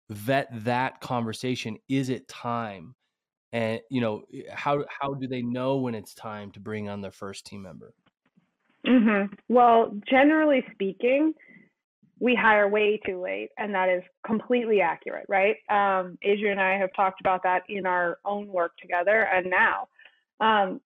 vet 0.09 0.49
that 0.65 1.01
conversation? 1.01 1.77
Is 1.89 2.09
it 2.09 2.27
time? 2.27 2.95
And 3.53 3.79
you 3.89 4.01
know, 4.01 4.23
how 4.53 4.83
how 4.89 5.13
do 5.13 5.27
they 5.27 5.41
know 5.41 5.77
when 5.77 5.95
it's 5.95 6.13
time 6.13 6.51
to 6.51 6.59
bring 6.59 6.89
on 6.89 7.01
their 7.01 7.11
first 7.11 7.45
team 7.45 7.63
member? 7.63 7.93
Mm-hmm. 8.85 9.33
Well, 9.47 9.97
generally 10.07 10.65
speaking, 10.73 11.33
we 12.19 12.35
hire 12.35 12.67
way 12.67 12.99
too 13.05 13.21
late, 13.21 13.49
and 13.57 13.73
that 13.73 13.89
is 13.89 14.03
completely 14.25 14.81
accurate, 14.81 15.25
right? 15.27 15.55
Um, 15.69 16.17
Adrian 16.23 16.59
and 16.59 16.61
I 16.61 16.77
have 16.77 16.89
talked 16.95 17.21
about 17.21 17.43
that 17.43 17.63
in 17.69 17.85
our 17.85 18.17
own 18.25 18.47
work 18.47 18.71
together, 18.81 19.27
and 19.33 19.49
now. 19.49 19.87
Um, 20.39 20.81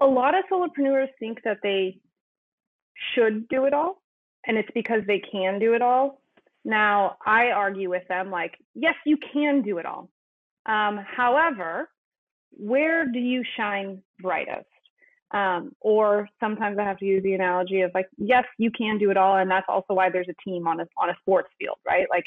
a 0.00 0.06
lot 0.06 0.34
of 0.36 0.44
solopreneurs 0.50 1.08
think 1.18 1.38
that 1.44 1.58
they 1.62 1.98
should 3.14 3.48
do 3.48 3.64
it 3.64 3.72
all, 3.72 4.02
and 4.46 4.56
it's 4.56 4.68
because 4.74 5.00
they 5.06 5.20
can 5.20 5.58
do 5.58 5.74
it 5.74 5.82
all. 5.82 6.20
Now, 6.64 7.16
I 7.24 7.50
argue 7.50 7.88
with 7.88 8.06
them 8.08 8.30
like, 8.30 8.54
yes, 8.74 8.94
you 9.04 9.16
can 9.32 9.62
do 9.62 9.78
it 9.78 9.86
all. 9.86 10.10
Um, 10.66 10.98
however, 11.16 11.88
where 12.50 13.06
do 13.06 13.18
you 13.18 13.42
shine 13.56 14.02
brightest? 14.20 14.66
Um, 15.36 15.72
or 15.80 16.28
sometimes 16.40 16.78
I 16.78 16.84
have 16.84 16.98
to 16.98 17.04
use 17.04 17.22
the 17.22 17.34
analogy 17.34 17.82
of 17.82 17.90
like, 17.94 18.08
yes, 18.16 18.44
you 18.56 18.70
can 18.70 18.96
do 18.96 19.10
it 19.10 19.18
all, 19.18 19.36
and 19.36 19.50
that's 19.50 19.66
also 19.68 19.92
why 19.92 20.08
there's 20.08 20.28
a 20.30 20.48
team 20.48 20.66
on 20.66 20.80
a 20.80 20.86
on 20.96 21.10
a 21.10 21.16
sports 21.20 21.50
field, 21.58 21.76
right? 21.86 22.06
Like, 22.08 22.24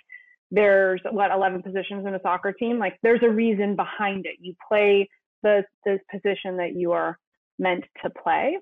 there's 0.52 1.02
what 1.10 1.32
11 1.32 1.64
positions 1.64 2.06
in 2.06 2.14
a 2.14 2.22
soccer 2.22 2.52
team. 2.52 2.78
Like, 2.78 3.00
there's 3.02 3.24
a 3.24 3.30
reason 3.30 3.76
behind 3.76 4.28
it. 4.28 4.36
You 4.40 4.54
play 4.68 5.10
the 5.42 5.64
the 5.86 6.00
position 6.12 6.58
that 6.58 6.76
you 6.76 6.92
are 6.92 7.18
meant 7.58 7.84
to 8.04 8.12
play. 8.12 8.58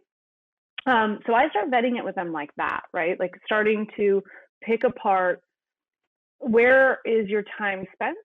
Um, 0.85 1.19
so 1.27 1.33
I 1.33 1.49
start 1.49 1.69
vetting 1.69 1.97
it 1.97 2.05
with 2.05 2.15
them 2.15 2.31
like 2.31 2.51
that, 2.55 2.83
right? 2.93 3.19
Like 3.19 3.33
starting 3.45 3.85
to 3.97 4.23
pick 4.63 4.85
apart 4.85 5.41
where 6.39 6.99
is 7.03 7.27
your 7.27 7.43
time 7.57 7.85
spent 7.93 8.17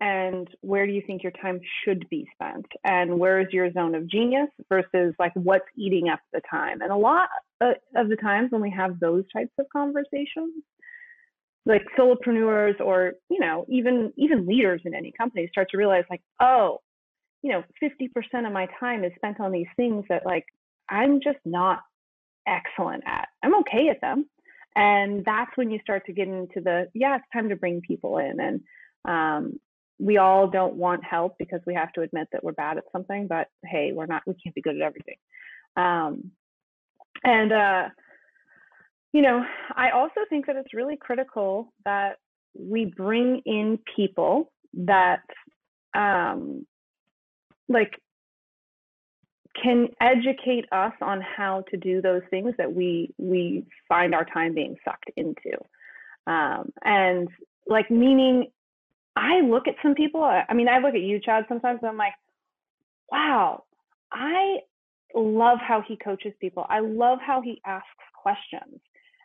and 0.00 0.48
where 0.60 0.86
do 0.86 0.92
you 0.92 1.02
think 1.06 1.22
your 1.22 1.32
time 1.32 1.60
should 1.84 2.08
be 2.08 2.28
spent? 2.34 2.66
And 2.84 3.18
where 3.18 3.40
is 3.40 3.48
your 3.52 3.72
zone 3.72 3.94
of 3.94 4.06
genius 4.06 4.48
versus 4.68 5.14
like 5.18 5.32
what's 5.34 5.66
eating 5.76 6.08
up 6.08 6.20
the 6.32 6.40
time? 6.50 6.80
And 6.82 6.92
a 6.92 6.96
lot 6.96 7.28
of 7.60 8.08
the 8.08 8.16
times 8.16 8.50
when 8.50 8.62
we 8.62 8.70
have 8.70 9.00
those 9.00 9.24
types 9.34 9.52
of 9.58 9.66
conversations 9.72 10.62
like 11.66 11.82
solopreneurs 11.98 12.80
or 12.80 13.14
you 13.28 13.40
know 13.40 13.66
even 13.68 14.12
even 14.16 14.46
leaders 14.46 14.80
in 14.84 14.94
any 14.94 15.12
company 15.18 15.48
start 15.50 15.68
to 15.68 15.76
realize 15.76 16.04
like 16.08 16.22
oh 16.40 16.80
you 17.42 17.50
know 17.50 17.62
50% 17.82 18.46
of 18.46 18.52
my 18.52 18.68
time 18.78 19.04
is 19.04 19.12
spent 19.16 19.40
on 19.40 19.50
these 19.50 19.66
things 19.76 20.04
that 20.08 20.24
like 20.24 20.46
i'm 20.88 21.20
just 21.20 21.40
not 21.44 21.80
excellent 22.48 23.04
at. 23.06 23.28
I'm 23.42 23.54
okay 23.60 23.88
at 23.90 24.00
them. 24.00 24.26
And 24.74 25.24
that's 25.24 25.50
when 25.56 25.70
you 25.70 25.78
start 25.82 26.06
to 26.06 26.12
get 26.12 26.28
into 26.28 26.60
the 26.60 26.86
yeah 26.94 27.16
it's 27.16 27.24
time 27.32 27.48
to 27.48 27.56
bring 27.56 27.80
people 27.80 28.18
in 28.18 28.38
and 28.38 28.60
um, 29.04 29.58
we 29.98 30.16
all 30.16 30.48
don't 30.48 30.74
want 30.74 31.02
help 31.04 31.36
because 31.38 31.60
we 31.66 31.74
have 31.74 31.92
to 31.92 32.02
admit 32.02 32.28
that 32.32 32.44
we're 32.44 32.52
bad 32.52 32.78
at 32.78 32.84
something 32.92 33.26
but 33.26 33.48
hey 33.64 33.92
we're 33.92 34.06
not 34.06 34.22
we 34.26 34.34
can't 34.34 34.54
be 34.54 34.62
good 34.62 34.76
at 34.76 34.82
everything. 34.82 35.16
Um, 35.76 36.32
and 37.24 37.52
uh, 37.52 37.88
you 39.12 39.22
know 39.22 39.44
i 39.74 39.90
also 39.90 40.20
think 40.28 40.46
that 40.46 40.56
it's 40.56 40.74
really 40.74 40.96
critical 40.96 41.72
that 41.84 42.16
we 42.54 42.84
bring 42.84 43.42
in 43.46 43.78
people 43.96 44.52
that 44.74 45.22
um, 45.94 46.66
like 47.68 47.92
can 49.62 49.88
educate 50.00 50.66
us 50.72 50.92
on 51.00 51.20
how 51.20 51.64
to 51.70 51.76
do 51.76 52.00
those 52.00 52.22
things 52.30 52.54
that 52.58 52.72
we 52.72 53.12
we 53.18 53.66
find 53.88 54.14
our 54.14 54.24
time 54.24 54.54
being 54.54 54.76
sucked 54.84 55.10
into. 55.16 55.58
Um, 56.26 56.72
and 56.84 57.28
like 57.66 57.90
meaning 57.90 58.48
I 59.18 59.40
look 59.40 59.66
at 59.66 59.74
some 59.82 59.94
people, 59.94 60.22
I 60.22 60.54
mean, 60.54 60.68
I 60.68 60.78
look 60.78 60.94
at 60.94 61.00
you, 61.00 61.18
Chad, 61.18 61.44
sometimes 61.48 61.80
and 61.82 61.90
I'm 61.90 61.96
like, 61.96 62.12
wow, 63.10 63.64
I 64.12 64.58
love 65.12 65.58
how 65.60 65.82
he 65.86 65.96
coaches 65.96 66.32
people. 66.40 66.64
I 66.68 66.78
love 66.78 67.18
how 67.20 67.42
he 67.42 67.60
asks 67.66 67.88
questions. 68.22 68.80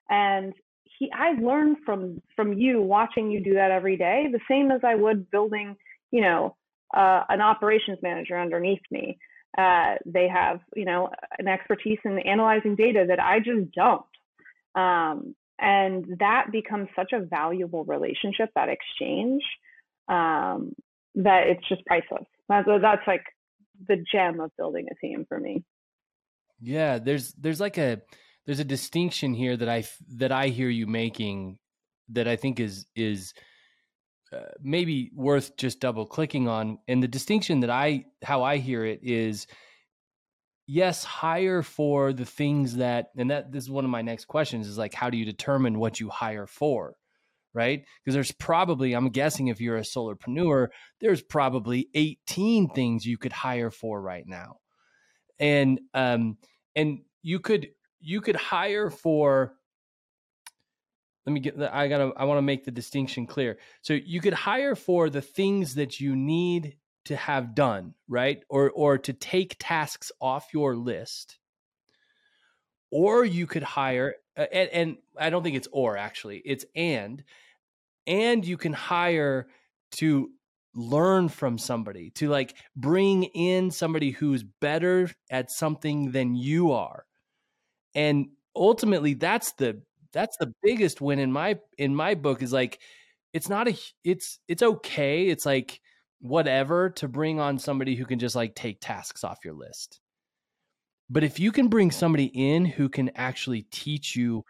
And 0.09 0.53
he 0.97 1.11
I 1.13 1.33
learn 1.39 1.75
from 1.85 2.21
from 2.35 2.53
you 2.53 2.81
watching 2.81 3.29
you 3.29 3.43
do 3.43 3.53
that 3.53 3.69
every 3.69 3.95
day, 3.95 4.25
the 4.31 4.39
same 4.49 4.71
as 4.71 4.81
I 4.83 4.95
would 4.95 5.29
building, 5.29 5.75
you 6.09 6.21
know, 6.21 6.55
uh, 6.95 7.23
an 7.29 7.41
operations 7.41 7.99
manager 8.01 8.39
underneath 8.39 8.81
me. 8.89 9.19
Uh, 9.55 9.95
they 10.07 10.27
have, 10.27 10.59
you 10.75 10.85
know, 10.85 11.11
an 11.37 11.47
expertise 11.47 11.99
in 12.03 12.17
analyzing 12.17 12.75
data 12.75 13.05
that 13.07 13.19
I 13.19 13.37
just 13.39 13.71
don't. 13.73 14.05
Um, 14.73 15.35
and 15.59 16.17
that 16.19 16.47
becomes 16.51 16.89
such 16.95 17.13
a 17.13 17.19
valuable 17.19 17.85
relationship, 17.85 18.49
that 18.55 18.69
exchange 18.69 19.43
um, 20.07 20.73
that 21.15 21.47
it's 21.47 21.67
just 21.67 21.85
priceless. 21.85 22.25
That's, 22.49 22.67
that's 22.81 23.07
like 23.07 23.23
the 23.87 24.03
gem 24.11 24.39
of 24.39 24.51
building 24.57 24.87
a 24.91 24.95
team 24.95 25.25
for 25.27 25.39
me. 25.39 25.63
Yeah, 26.59 26.99
there's 26.99 27.33
there's 27.33 27.59
like 27.59 27.77
a 27.77 28.01
there's 28.45 28.59
a 28.59 28.65
distinction 28.65 29.33
here 29.33 29.57
that 29.57 29.69
I 29.69 29.83
that 30.17 30.31
I 30.31 30.47
hear 30.47 30.69
you 30.69 30.87
making 30.87 31.57
that 32.09 32.27
I 32.27 32.35
think 32.35 32.59
is 32.59 32.85
is 32.95 33.33
uh, 34.31 34.45
maybe 34.61 35.11
worth 35.13 35.55
just 35.57 35.79
double 35.79 36.05
clicking 36.05 36.47
on. 36.47 36.79
And 36.87 37.03
the 37.03 37.07
distinction 37.07 37.61
that 37.61 37.69
I 37.69 38.05
how 38.23 38.43
I 38.43 38.57
hear 38.57 38.85
it 38.85 39.01
is 39.03 39.47
yes, 40.65 41.03
hire 41.03 41.61
for 41.61 42.13
the 42.13 42.25
things 42.25 42.77
that 42.77 43.11
and 43.17 43.29
that 43.31 43.51
this 43.51 43.63
is 43.63 43.69
one 43.69 43.85
of 43.85 43.91
my 43.91 44.01
next 44.01 44.25
questions 44.25 44.67
is 44.67 44.77
like 44.77 44.93
how 44.93 45.09
do 45.09 45.17
you 45.17 45.25
determine 45.25 45.79
what 45.79 45.99
you 45.99 46.09
hire 46.09 46.47
for? 46.47 46.95
Right? 47.53 47.85
Because 48.03 48.15
there's 48.15 48.31
probably, 48.31 48.93
I'm 48.93 49.09
guessing 49.09 49.47
if 49.47 49.61
you're 49.61 49.77
a 49.77 49.81
solopreneur, 49.81 50.67
there's 51.01 51.21
probably 51.21 51.89
18 51.93 52.69
things 52.69 53.05
you 53.05 53.17
could 53.17 53.33
hire 53.33 53.71
for 53.71 54.01
right 54.01 54.25
now. 54.27 54.57
And 55.39 55.79
um 55.93 56.37
and 56.75 56.99
you 57.21 57.39
could 57.39 57.69
you 57.99 58.21
could 58.21 58.35
hire 58.35 58.89
for 58.89 59.53
let 61.25 61.33
me 61.33 61.39
get 61.39 61.59
I 61.61 61.87
got 61.87 61.97
to 61.99 62.13
I 62.17 62.25
want 62.25 62.37
to 62.37 62.41
make 62.41 62.65
the 62.65 62.71
distinction 62.71 63.25
clear. 63.27 63.57
So 63.81 63.93
you 63.93 64.19
could 64.21 64.33
hire 64.33 64.75
for 64.75 65.09
the 65.09 65.21
things 65.21 65.75
that 65.75 65.99
you 65.99 66.15
need 66.15 66.77
to 67.05 67.15
have 67.15 67.55
done, 67.55 67.95
right? 68.07 68.43
Or 68.49 68.71
or 68.71 68.97
to 68.99 69.13
take 69.13 69.55
tasks 69.59 70.11
off 70.21 70.47
your 70.53 70.75
list. 70.75 71.39
or 72.91 73.25
you 73.25 73.47
could 73.47 73.63
hire 73.63 74.15
and, 74.35 74.69
and 74.69 74.97
I 75.17 75.29
don't 75.29 75.43
think 75.43 75.55
it's 75.55 75.67
or 75.71 75.97
actually, 75.97 76.41
it's 76.45 76.65
and. 76.75 77.23
And 78.05 78.45
you 78.45 78.57
can 78.57 78.73
hire 78.73 79.47
to 79.93 80.29
learn 80.75 81.29
from 81.29 81.57
somebody 81.57 82.09
to 82.09 82.29
like 82.29 82.55
bring 82.75 83.23
in 83.23 83.71
somebody 83.71 84.11
who's 84.11 84.43
better 84.43 85.09
at 85.29 85.51
something 85.51 86.11
than 86.11 86.35
you 86.35 86.71
are. 86.71 87.05
And 87.95 88.29
ultimately 88.55 89.13
that's 89.13 89.53
the 89.53 89.81
that's 90.11 90.37
the 90.37 90.53
biggest 90.61 91.01
win 91.01 91.19
in 91.19 91.31
my 91.31 91.57
in 91.77 91.95
my 91.95 92.15
book 92.15 92.41
is 92.41 92.53
like 92.53 92.79
it's 93.33 93.49
not 93.49 93.67
a 93.67 93.77
it's 94.03 94.39
it's 94.47 94.61
okay 94.61 95.27
it's 95.27 95.45
like 95.45 95.81
whatever 96.21 96.91
to 96.91 97.07
bring 97.07 97.39
on 97.39 97.57
somebody 97.57 97.95
who 97.95 98.05
can 98.05 98.19
just 98.19 98.35
like 98.35 98.55
take 98.55 98.79
tasks 98.79 99.23
off 99.23 99.39
your 99.43 99.55
list 99.55 99.99
but 101.09 101.23
if 101.23 101.39
you 101.39 101.51
can 101.51 101.67
bring 101.67 101.91
somebody 101.91 102.25
in 102.25 102.65
who 102.65 102.89
can 102.89 103.11
actually 103.15 103.63
teach 103.63 104.15
you 104.15 104.43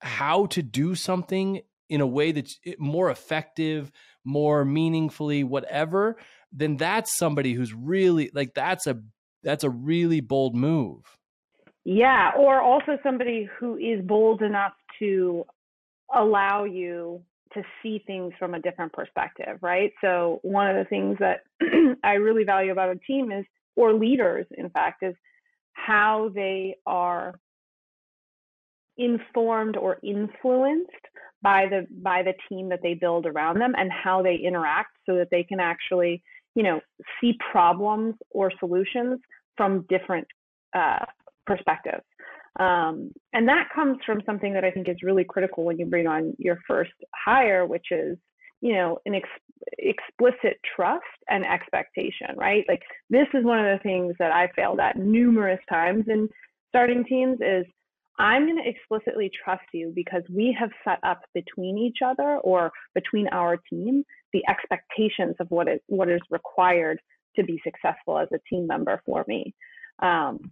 how 0.00 0.46
to 0.46 0.62
do 0.62 0.94
something 0.94 1.60
in 1.88 2.00
a 2.00 2.06
way 2.06 2.32
that's 2.32 2.58
eh, 2.66 2.74
more 2.78 3.10
effective, 3.10 3.90
more 4.24 4.64
meaningfully, 4.64 5.44
whatever, 5.44 6.16
then 6.52 6.76
that's 6.76 7.16
somebody 7.16 7.52
who's 7.52 7.74
really 7.74 8.30
like 8.34 8.54
that's 8.54 8.86
a 8.86 9.00
that's 9.42 9.64
a 9.64 9.70
really 9.70 10.20
bold 10.20 10.54
move. 10.54 11.02
Yeah, 11.84 12.32
or 12.36 12.60
also 12.60 12.98
somebody 13.02 13.48
who 13.58 13.76
is 13.76 14.04
bold 14.04 14.42
enough 14.42 14.72
to 14.98 15.44
allow 16.14 16.64
you 16.64 17.22
to 17.54 17.62
see 17.82 18.02
things 18.06 18.34
from 18.38 18.54
a 18.54 18.60
different 18.60 18.92
perspective, 18.92 19.58
right? 19.62 19.92
So 20.02 20.40
one 20.42 20.68
of 20.68 20.76
the 20.76 20.84
things 20.84 21.16
that 21.20 21.44
I 22.04 22.14
really 22.14 22.44
value 22.44 22.72
about 22.72 22.90
a 22.90 22.96
team 22.96 23.32
is 23.32 23.46
or 23.74 23.94
leaders 23.94 24.46
in 24.56 24.68
fact 24.70 25.02
is 25.02 25.14
how 25.86 26.30
they 26.34 26.76
are 26.86 27.38
informed 28.96 29.76
or 29.76 29.98
influenced 30.02 30.90
by 31.40 31.66
the 31.70 31.86
by 32.02 32.22
the 32.22 32.34
team 32.48 32.68
that 32.68 32.80
they 32.82 32.94
build 32.94 33.26
around 33.26 33.60
them 33.60 33.74
and 33.76 33.90
how 33.92 34.22
they 34.22 34.34
interact 34.34 34.90
so 35.06 35.14
that 35.14 35.28
they 35.30 35.44
can 35.44 35.60
actually 35.60 36.22
you 36.54 36.62
know 36.62 36.80
see 37.20 37.34
problems 37.52 38.14
or 38.30 38.50
solutions 38.58 39.20
from 39.56 39.84
different 39.88 40.26
uh, 40.74 41.04
perspectives. 41.46 42.04
Um, 42.60 43.12
and 43.32 43.48
that 43.48 43.68
comes 43.74 43.98
from 44.04 44.20
something 44.26 44.52
that 44.54 44.64
i 44.64 44.70
think 44.70 44.88
is 44.88 44.96
really 45.02 45.24
critical 45.24 45.64
when 45.64 45.78
you 45.78 45.86
bring 45.86 46.08
on 46.08 46.34
your 46.38 46.58
first 46.66 46.90
hire 47.14 47.64
which 47.66 47.86
is 47.92 48.18
you 48.60 48.72
know 48.72 48.98
an 49.06 49.14
ex- 49.14 49.28
explicit 49.78 50.58
trust 50.76 51.04
and 51.28 51.44
expectation 51.44 52.36
right? 52.36 52.64
Like 52.68 52.82
this 53.10 53.26
is 53.34 53.44
one 53.44 53.58
of 53.58 53.78
the 53.78 53.82
things 53.82 54.14
that 54.18 54.32
i 54.32 54.48
failed 54.54 54.80
at 54.80 54.96
numerous 54.96 55.60
times 55.68 56.04
in 56.08 56.28
starting 56.68 57.04
teams 57.04 57.38
is 57.40 57.64
i'm 58.18 58.46
going 58.46 58.62
to 58.62 58.68
explicitly 58.68 59.30
trust 59.44 59.62
you 59.72 59.92
because 59.94 60.22
we 60.34 60.56
have 60.58 60.70
set 60.84 60.98
up 61.02 61.20
between 61.34 61.78
each 61.78 61.98
other 62.04 62.38
or 62.38 62.70
between 62.94 63.28
our 63.28 63.56
team 63.70 64.04
the 64.32 64.42
expectations 64.48 65.34
of 65.40 65.46
what 65.50 65.68
is 65.68 65.80
what 65.86 66.08
is 66.08 66.20
required 66.30 66.98
to 67.36 67.44
be 67.44 67.60
successful 67.64 68.18
as 68.18 68.28
a 68.32 68.38
team 68.50 68.66
member 68.66 69.00
for 69.06 69.24
me. 69.28 69.54
Um, 70.00 70.50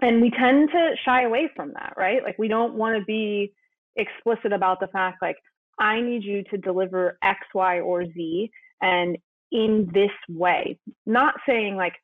and 0.00 0.20
we 0.20 0.30
tend 0.30 0.70
to 0.70 0.90
shy 1.04 1.24
away 1.24 1.50
from 1.54 1.72
that 1.74 1.94
right? 1.96 2.22
Like 2.22 2.38
we 2.38 2.48
don't 2.48 2.74
want 2.74 2.98
to 2.98 3.04
be 3.04 3.52
explicit 3.96 4.52
about 4.52 4.80
the 4.80 4.86
fact 4.88 5.18
like 5.20 5.36
I 5.78 6.00
need 6.00 6.24
you 6.24 6.42
to 6.44 6.58
deliver 6.58 7.18
X, 7.22 7.40
Y, 7.54 7.80
or 7.80 8.04
Z 8.04 8.50
and 8.80 9.16
in 9.50 9.90
this 9.92 10.10
way. 10.28 10.78
Not 11.06 11.34
saying 11.46 11.76
like 11.76 11.94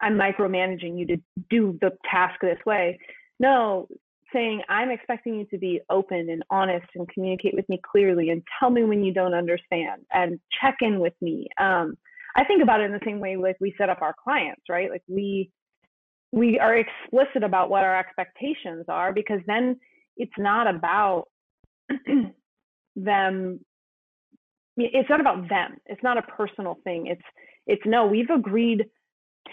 I'm 0.00 0.14
micromanaging 0.14 0.98
you 0.98 1.06
to 1.06 1.16
do 1.50 1.78
the 1.80 1.92
task 2.10 2.40
this 2.40 2.58
way. 2.66 2.98
No, 3.40 3.88
saying 4.32 4.62
I'm 4.68 4.90
expecting 4.90 5.38
you 5.38 5.46
to 5.46 5.58
be 5.58 5.80
open 5.88 6.28
and 6.28 6.42
honest 6.50 6.86
and 6.94 7.08
communicate 7.08 7.54
with 7.54 7.68
me 7.68 7.80
clearly 7.90 8.30
and 8.30 8.42
tell 8.58 8.70
me 8.70 8.82
when 8.84 9.04
you 9.04 9.14
don't 9.14 9.34
understand 9.34 10.02
and 10.12 10.40
check 10.60 10.76
in 10.80 10.98
with 10.98 11.14
me. 11.20 11.48
Um, 11.58 11.96
I 12.36 12.44
think 12.44 12.62
about 12.62 12.80
it 12.80 12.84
in 12.84 12.92
the 12.92 13.00
same 13.04 13.20
way 13.20 13.36
like 13.36 13.56
we 13.60 13.74
set 13.78 13.88
up 13.88 14.02
our 14.02 14.14
clients, 14.22 14.62
right? 14.68 14.90
Like 14.90 15.02
we 15.08 15.50
we 16.32 16.58
are 16.58 16.76
explicit 16.76 17.44
about 17.44 17.70
what 17.70 17.84
our 17.84 17.96
expectations 17.96 18.86
are 18.88 19.12
because 19.12 19.40
then 19.46 19.78
it's 20.16 20.32
not 20.36 20.66
about 20.66 21.26
them 22.96 23.60
it's 24.76 25.08
not 25.08 25.20
about 25.20 25.48
them. 25.48 25.76
It's 25.86 26.02
not 26.02 26.18
a 26.18 26.22
personal 26.22 26.78
thing. 26.84 27.06
It's 27.06 27.22
it's 27.66 27.82
no 27.86 28.06
we've 28.06 28.30
agreed 28.30 28.86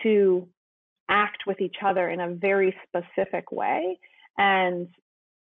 to 0.04 0.48
act 1.10 1.44
with 1.46 1.62
each 1.62 1.78
other 1.86 2.10
in 2.10 2.20
a 2.20 2.34
very 2.34 2.74
specific 2.88 3.52
way 3.52 4.00
and 4.38 4.88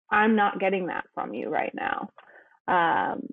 i'm 0.10 0.36
not 0.36 0.60
getting 0.60 0.88
that 0.88 1.06
from 1.14 1.34
you 1.34 1.50
right 1.50 1.74
now. 1.74 2.10
Um, 2.68 3.28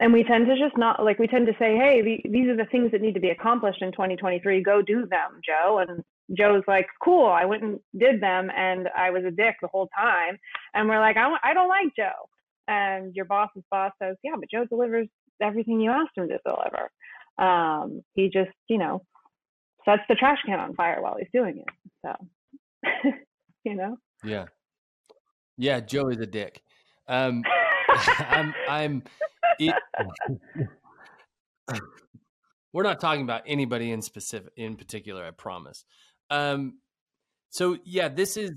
and 0.00 0.12
we 0.12 0.24
tend 0.24 0.46
to 0.46 0.58
just 0.58 0.76
not 0.76 1.02
like 1.02 1.18
we 1.18 1.26
tend 1.26 1.46
to 1.46 1.52
say 1.58 1.76
hey 1.76 2.02
the, 2.02 2.30
these 2.30 2.48
are 2.48 2.56
the 2.56 2.66
things 2.70 2.90
that 2.92 3.00
need 3.00 3.14
to 3.14 3.20
be 3.20 3.30
accomplished 3.30 3.82
in 3.82 3.92
2023 3.92 4.62
go 4.62 4.82
do 4.82 5.06
them 5.06 5.40
joe. 5.44 5.84
And 5.86 6.02
joe's 6.36 6.64
like 6.66 6.86
cool 7.02 7.26
i 7.26 7.44
went 7.44 7.62
and 7.62 7.78
did 7.98 8.20
them 8.20 8.50
and 8.56 8.88
i 8.96 9.10
was 9.10 9.24
a 9.24 9.30
dick 9.30 9.56
the 9.60 9.68
whole 9.68 9.88
time. 9.96 10.38
And 10.74 10.88
we're 10.88 11.00
like 11.00 11.16
i, 11.16 11.30
I 11.42 11.54
don't 11.54 11.68
like 11.68 11.94
joe 11.96 12.28
and 12.68 13.14
your 13.14 13.24
boss's 13.24 13.64
boss 13.70 13.92
says, 14.02 14.16
"Yeah, 14.22 14.32
but 14.38 14.50
Joe 14.50 14.64
delivers 14.64 15.08
everything 15.40 15.80
you 15.80 15.90
asked 15.90 16.16
him 16.16 16.28
to 16.28 16.38
deliver. 16.44 16.90
Um, 17.38 18.02
he 18.14 18.30
just, 18.30 18.50
you 18.68 18.78
know, 18.78 19.02
sets 19.84 20.02
the 20.08 20.14
trash 20.14 20.38
can 20.44 20.58
on 20.58 20.74
fire 20.74 21.02
while 21.02 21.16
he's 21.18 21.28
doing 21.32 21.58
it. 21.58 21.90
So, 22.04 23.10
you 23.64 23.74
know. 23.74 23.96
Yeah. 24.24 24.46
Yeah, 25.58 25.80
Joe 25.80 26.08
is 26.08 26.18
a 26.18 26.26
dick. 26.26 26.60
Um, 27.08 27.42
I'm. 28.18 28.54
I'm. 28.68 29.02
It, 29.58 29.74
we're 32.72 32.82
not 32.82 33.00
talking 33.00 33.22
about 33.22 33.42
anybody 33.46 33.90
in 33.90 34.02
specific, 34.02 34.52
in 34.56 34.76
particular. 34.76 35.24
I 35.24 35.30
promise. 35.30 35.84
Um, 36.30 36.78
so 37.48 37.78
yeah, 37.84 38.08
this 38.08 38.36
is 38.36 38.52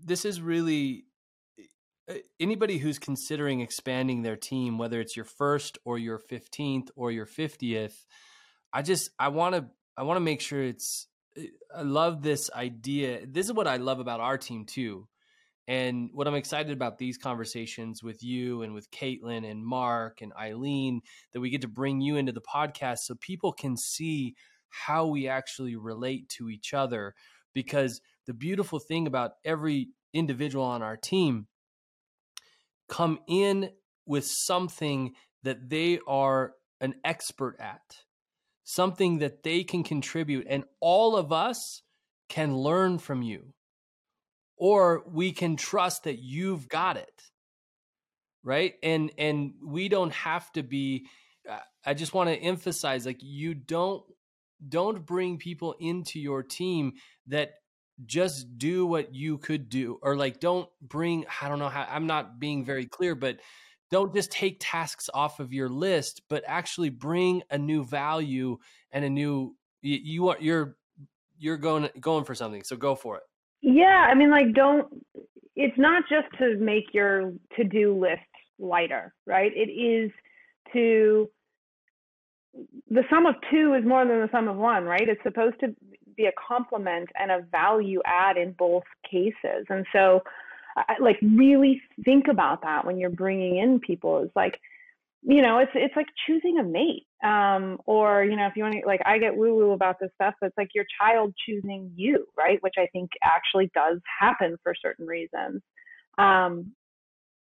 this 0.00 0.24
is 0.24 0.40
really 0.40 1.06
anybody 2.40 2.78
who's 2.78 2.98
considering 2.98 3.60
expanding 3.60 4.22
their 4.22 4.36
team, 4.36 4.78
whether 4.78 5.00
it's 5.00 5.16
your 5.16 5.24
first 5.24 5.78
or 5.84 5.98
your 5.98 6.18
15th 6.18 6.88
or 6.96 7.10
your 7.10 7.26
50th, 7.26 7.94
I 8.72 8.82
just, 8.82 9.10
I 9.18 9.28
want 9.28 9.54
to, 9.54 9.66
I 9.96 10.02
want 10.02 10.16
to 10.16 10.24
make 10.24 10.40
sure 10.40 10.62
it's, 10.62 11.06
uh, 11.36 11.42
I 11.74 11.82
love 11.82 12.22
this 12.22 12.50
idea. 12.52 13.26
This 13.26 13.46
is 13.46 13.52
what 13.52 13.66
I 13.66 13.76
love 13.76 14.00
about 14.00 14.20
our 14.20 14.38
team 14.38 14.64
too. 14.64 15.08
And 15.66 16.08
what 16.14 16.26
I'm 16.26 16.34
excited 16.34 16.72
about 16.72 16.96
these 16.96 17.18
conversations 17.18 18.02
with 18.02 18.22
you 18.22 18.62
and 18.62 18.72
with 18.72 18.90
Caitlin 18.90 19.48
and 19.48 19.64
Mark 19.64 20.22
and 20.22 20.32
Eileen, 20.32 21.02
that 21.32 21.40
we 21.40 21.50
get 21.50 21.60
to 21.60 21.68
bring 21.68 22.00
you 22.00 22.16
into 22.16 22.32
the 22.32 22.40
podcast 22.40 23.00
so 23.00 23.14
people 23.16 23.52
can 23.52 23.76
see 23.76 24.34
how 24.70 25.06
we 25.06 25.28
actually 25.28 25.76
relate 25.76 26.30
to 26.30 26.48
each 26.48 26.72
other. 26.72 27.14
Because 27.52 28.00
the 28.26 28.32
beautiful 28.32 28.78
thing 28.78 29.06
about 29.06 29.32
every 29.44 29.88
individual 30.14 30.64
on 30.64 30.82
our 30.82 30.96
team 30.96 31.48
come 32.88 33.20
in 33.26 33.70
with 34.06 34.24
something 34.26 35.14
that 35.42 35.68
they 35.68 36.00
are 36.06 36.54
an 36.80 36.94
expert 37.04 37.56
at, 37.60 37.82
something 38.64 39.18
that 39.18 39.42
they 39.42 39.64
can 39.64 39.82
contribute, 39.82 40.46
and 40.48 40.64
all 40.80 41.16
of 41.16 41.32
us 41.32 41.82
can 42.28 42.56
learn 42.56 42.98
from 42.98 43.22
you. 43.22 43.52
Or 44.56 45.04
we 45.06 45.32
can 45.32 45.56
trust 45.56 46.04
that 46.04 46.18
you've 46.18 46.68
got 46.68 46.96
it. 46.96 47.22
Right? 48.42 48.74
And 48.82 49.12
and 49.18 49.52
we 49.64 49.88
don't 49.88 50.12
have 50.12 50.50
to 50.52 50.62
be 50.62 51.06
uh, 51.48 51.58
I 51.84 51.94
just 51.94 52.14
want 52.14 52.30
to 52.30 52.36
emphasize 52.36 53.06
like 53.06 53.18
you 53.20 53.54
don't 53.54 54.02
don't 54.66 55.06
bring 55.06 55.38
people 55.38 55.74
into 55.78 56.18
your 56.18 56.42
team 56.42 56.94
that 57.28 57.52
just 58.06 58.58
do 58.58 58.86
what 58.86 59.14
you 59.14 59.38
could 59.38 59.68
do. 59.68 59.98
Or 60.02 60.16
like 60.16 60.40
don't 60.40 60.68
bring 60.80 61.24
i 61.40 61.48
don't 61.48 61.58
know 61.58 61.68
how 61.68 61.86
i'm 61.90 62.06
not 62.06 62.38
being 62.38 62.64
very 62.64 62.86
clear 62.86 63.14
but 63.14 63.38
don't 63.90 64.14
just 64.14 64.30
take 64.30 64.58
tasks 64.60 65.08
off 65.14 65.40
of 65.40 65.52
your 65.52 65.68
list 65.68 66.22
but 66.28 66.44
actually 66.46 66.90
bring 66.90 67.42
a 67.50 67.58
new 67.58 67.84
value 67.84 68.58
and 68.92 69.04
a 69.04 69.10
new 69.10 69.54
you, 69.82 69.98
you 70.02 70.28
are 70.28 70.36
you're 70.40 70.76
you're 71.38 71.56
going 71.56 71.88
going 72.00 72.24
for 72.24 72.34
something 72.34 72.62
so 72.62 72.76
go 72.76 72.94
for 72.94 73.16
it. 73.16 73.22
Yeah 73.62 74.06
i 74.08 74.14
mean 74.14 74.30
like 74.30 74.52
don't 74.54 74.86
it's 75.56 75.76
not 75.76 76.04
just 76.08 76.26
to 76.38 76.56
make 76.58 76.94
your 76.94 77.32
to-do 77.56 77.98
list 77.98 78.22
lighter 78.58 79.14
right? 79.26 79.52
It 79.54 79.70
is 79.70 80.10
to 80.72 81.28
the 82.90 83.02
sum 83.10 83.26
of 83.26 83.34
two 83.50 83.74
is 83.74 83.84
more 83.86 84.04
than 84.06 84.20
the 84.20 84.28
sum 84.32 84.48
of 84.48 84.56
one 84.56 84.84
right? 84.84 85.08
It's 85.08 85.22
supposed 85.22 85.58
to 85.60 85.74
be 86.18 86.26
a 86.26 86.40
complement 86.52 87.08
and 87.18 87.30
a 87.30 87.46
value 87.50 88.00
add 88.04 88.36
in 88.36 88.50
both 88.66 88.84
cases. 89.10 89.62
And 89.74 89.86
so, 89.94 90.20
like, 91.00 91.18
really 91.22 91.74
think 92.04 92.24
about 92.28 92.62
that 92.62 92.84
when 92.86 92.98
you're 92.98 93.18
bringing 93.24 93.56
in 93.56 93.80
people. 93.80 94.22
Is 94.24 94.30
like, 94.36 94.56
you 95.22 95.42
know, 95.42 95.58
it's 95.58 95.72
it's 95.74 95.96
like 95.96 96.10
choosing 96.26 96.58
a 96.58 96.62
mate, 96.78 97.06
um, 97.24 97.64
or 97.86 98.24
you 98.28 98.36
know, 98.36 98.46
if 98.46 98.54
you 98.56 98.62
want 98.64 98.74
to, 98.74 98.86
like, 98.86 99.02
I 99.12 99.18
get 99.18 99.36
woo 99.36 99.54
woo 99.56 99.72
about 99.72 99.96
this 100.00 100.12
stuff, 100.14 100.34
but 100.40 100.48
it's 100.48 100.58
like 100.62 100.74
your 100.74 100.86
child 101.00 101.34
choosing 101.44 101.82
you, 101.96 102.26
right? 102.42 102.58
Which 102.62 102.78
I 102.78 102.86
think 102.92 103.10
actually 103.22 103.68
does 103.74 103.98
happen 104.20 104.56
for 104.62 104.74
certain 104.84 105.06
reasons. 105.06 105.62
um, 106.18 106.72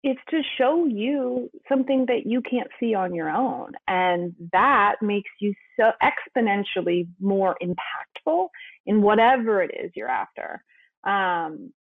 it's 0.06 0.22
to 0.30 0.42
show 0.60 0.86
you 0.86 1.50
something 1.68 2.06
that 2.06 2.28
you 2.28 2.40
can't 2.40 2.70
see 2.80 2.94
on 2.94 3.16
your 3.16 3.28
own. 3.28 3.72
And 3.88 4.36
that 4.54 4.98
makes 5.02 5.32
you 5.42 5.56
so 5.80 5.92
exponentially 6.00 7.08
more 7.20 7.58
impactful 7.60 8.50
in 8.86 9.02
whatever 9.02 9.64
it 9.64 9.72
is 9.74 9.92
you're 9.96 10.08
after. 10.08 10.64
Um, 11.04 11.74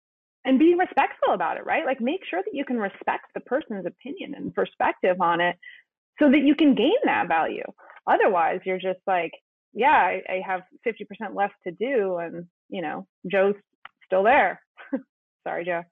and 0.44 0.56
being 0.56 0.78
respectful 0.78 1.34
about 1.34 1.56
it, 1.56 1.66
right? 1.66 1.84
Like 1.84 2.00
make 2.00 2.20
sure 2.30 2.40
that 2.44 2.54
you 2.54 2.64
can 2.64 2.78
respect 2.78 3.26
the 3.34 3.40
person's 3.40 3.86
opinion 3.86 4.34
and 4.36 4.54
perspective 4.54 5.20
on 5.20 5.40
it 5.40 5.56
so 6.20 6.30
that 6.30 6.44
you 6.44 6.54
can 6.54 6.76
gain 6.76 6.94
that 7.04 7.26
value. 7.26 7.64
Otherwise, 8.06 8.60
you're 8.64 8.78
just 8.78 9.00
like, 9.04 9.32
yeah, 9.74 9.90
I, 9.90 10.22
I 10.28 10.42
have 10.46 10.60
50% 10.86 11.34
left 11.34 11.54
to 11.64 11.72
do. 11.72 12.18
And, 12.18 12.46
you 12.68 12.82
know, 12.82 13.08
Joe's 13.28 13.56
still 14.06 14.22
there. 14.22 14.60
Sorry, 15.44 15.64
Joe. 15.64 15.82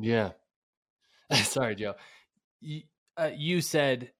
Yeah. 0.00 0.30
Sorry, 1.42 1.74
Joe. 1.74 1.94
You, 2.60 2.82
uh, 3.16 3.30
you 3.34 3.60
said 3.60 4.12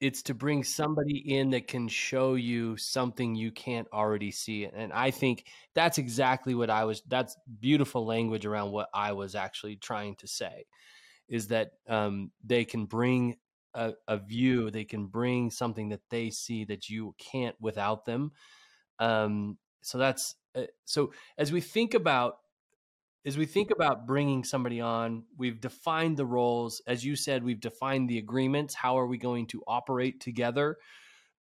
it's 0.00 0.22
to 0.22 0.34
bring 0.34 0.62
somebody 0.62 1.36
in 1.36 1.50
that 1.50 1.66
can 1.66 1.88
show 1.88 2.34
you 2.34 2.76
something 2.76 3.34
you 3.34 3.50
can't 3.50 3.88
already 3.92 4.30
see 4.30 4.64
and 4.64 4.92
i 4.92 5.10
think 5.10 5.44
that's 5.74 5.98
exactly 5.98 6.54
what 6.54 6.70
i 6.70 6.84
was 6.84 7.02
that's 7.08 7.36
beautiful 7.60 8.06
language 8.06 8.46
around 8.46 8.70
what 8.70 8.88
i 8.94 9.12
was 9.12 9.34
actually 9.34 9.76
trying 9.76 10.14
to 10.16 10.26
say 10.26 10.64
is 11.28 11.48
that 11.48 11.72
um, 11.88 12.30
they 12.42 12.64
can 12.64 12.86
bring 12.86 13.36
a, 13.74 13.92
a, 14.06 14.16
view 14.16 14.70
they 14.70 14.84
can 14.84 15.06
bring 15.06 15.50
something 15.50 15.90
that 15.90 16.00
they 16.10 16.30
see 16.30 16.64
that 16.64 16.88
you 16.88 17.14
can't 17.18 17.56
without 17.60 18.04
them 18.04 18.30
um, 18.98 19.58
so 19.82 19.98
that's 19.98 20.36
uh, 20.54 20.62
so 20.84 21.12
as 21.36 21.52
we 21.52 21.60
think 21.60 21.94
about 21.94 22.38
as 23.26 23.36
we 23.36 23.46
think 23.46 23.70
about 23.70 24.06
bringing 24.06 24.44
somebody 24.44 24.80
on, 24.80 25.24
we've 25.36 25.60
defined 25.60 26.16
the 26.16 26.26
roles. 26.26 26.80
As 26.86 27.04
you 27.04 27.16
said, 27.16 27.42
we've 27.44 27.60
defined 27.60 28.08
the 28.08 28.18
agreements. 28.18 28.74
How 28.74 28.98
are 28.98 29.06
we 29.06 29.18
going 29.18 29.46
to 29.48 29.62
operate 29.66 30.20
together? 30.20 30.76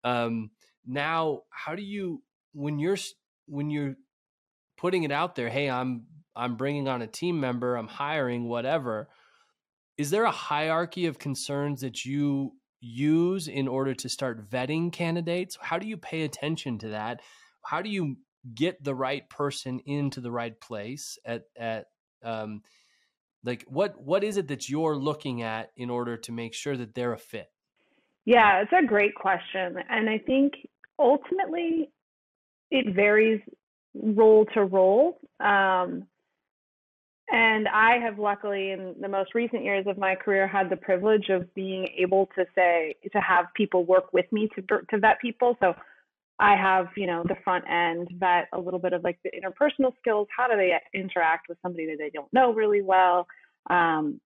Um, 0.03 0.51
now, 0.85 1.41
how 1.49 1.75
do 1.75 1.83
you 1.83 2.23
when 2.53 2.79
you're 2.79 2.97
when 3.47 3.69
you're 3.69 3.95
putting 4.77 5.03
it 5.03 5.11
out 5.11 5.35
there? 5.35 5.49
Hey, 5.49 5.69
I'm 5.69 6.05
I'm 6.35 6.55
bringing 6.55 6.87
on 6.87 7.01
a 7.01 7.07
team 7.07 7.39
member. 7.39 7.75
I'm 7.75 7.87
hiring 7.87 8.47
whatever. 8.47 9.09
Is 9.97 10.09
there 10.09 10.25
a 10.25 10.31
hierarchy 10.31 11.05
of 11.05 11.19
concerns 11.19 11.81
that 11.81 12.03
you 12.05 12.53
use 12.81 13.47
in 13.47 13.67
order 13.67 13.93
to 13.95 14.09
start 14.09 14.49
vetting 14.49 14.91
candidates? 14.91 15.57
How 15.61 15.79
do 15.79 15.87
you 15.87 15.97
pay 15.97 16.23
attention 16.23 16.77
to 16.79 16.89
that? 16.89 17.21
How 17.63 17.81
do 17.81 17.89
you 17.89 18.17
get 18.53 18.83
the 18.83 18.95
right 18.95 19.27
person 19.29 19.79
into 19.85 20.21
the 20.21 20.31
right 20.31 20.59
place 20.59 21.17
at 21.25 21.43
at 21.57 21.87
um 22.23 22.61
like 23.43 23.63
what 23.67 23.99
what 24.01 24.23
is 24.23 24.37
it 24.37 24.47
that 24.49 24.69
you're 24.69 24.95
looking 24.95 25.41
at 25.41 25.71
in 25.75 25.89
order 25.89 26.17
to 26.17 26.31
make 26.31 26.53
sure 26.53 26.75
that 26.77 26.93
they're 26.93 27.13
a 27.13 27.17
fit? 27.17 27.49
Yeah 28.25 28.61
it's 28.61 28.71
a 28.73 28.85
great 28.85 29.15
question 29.15 29.77
and 29.89 30.09
i 30.09 30.17
think 30.17 30.53
ultimately 30.99 31.89
it 32.71 32.93
varies 32.95 33.41
role 33.93 34.45
to 34.53 34.63
role 34.63 35.19
um, 35.39 36.03
and 37.31 37.67
i 37.67 37.97
have 38.01 38.19
luckily 38.19 38.71
in 38.71 38.95
the 38.99 39.07
most 39.07 39.33
recent 39.35 39.63
years 39.63 39.85
of 39.87 39.97
my 39.97 40.15
career 40.15 40.47
had 40.47 40.69
the 40.69 40.75
privilege 40.75 41.29
of 41.29 41.53
being 41.53 41.87
able 41.97 42.27
to 42.35 42.45
say 42.55 42.95
to 43.11 43.19
have 43.19 43.45
people 43.55 43.85
work 43.85 44.11
with 44.13 44.25
me 44.31 44.49
to, 44.55 44.61
to 44.89 44.97
vet 44.97 45.19
people 45.21 45.55
so 45.59 45.73
I 46.39 46.55
have, 46.55 46.87
you 46.97 47.07
know, 47.07 47.23
the 47.27 47.37
front 47.43 47.63
end 47.69 48.09
vet 48.19 48.47
a 48.53 48.59
little 48.59 48.79
bit 48.79 48.93
of 48.93 49.03
like 49.03 49.19
the 49.23 49.31
interpersonal 49.31 49.93
skills. 49.99 50.27
How 50.35 50.47
do 50.47 50.57
they 50.57 50.73
interact 50.93 51.47
with 51.47 51.57
somebody 51.61 51.85
that 51.87 51.97
they 51.97 52.09
don't 52.13 52.31
know 52.33 52.53
really 52.53 52.81
well? 52.81 53.27
Um, 53.69 54.19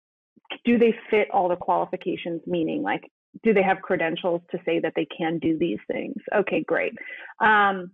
do 0.63 0.77
they 0.77 0.95
fit 1.09 1.29
all 1.31 1.49
the 1.49 1.57
qualifications? 1.57 2.41
Meaning, 2.47 2.81
like, 2.81 3.11
do 3.43 3.53
they 3.53 3.63
have 3.63 3.81
credentials 3.81 4.41
to 4.51 4.57
say 4.65 4.79
that 4.79 4.93
they 4.95 5.07
can 5.17 5.39
do 5.39 5.57
these 5.57 5.79
things? 5.91 6.15
Okay, 6.33 6.63
great. 6.65 6.93
Um, 7.39 7.91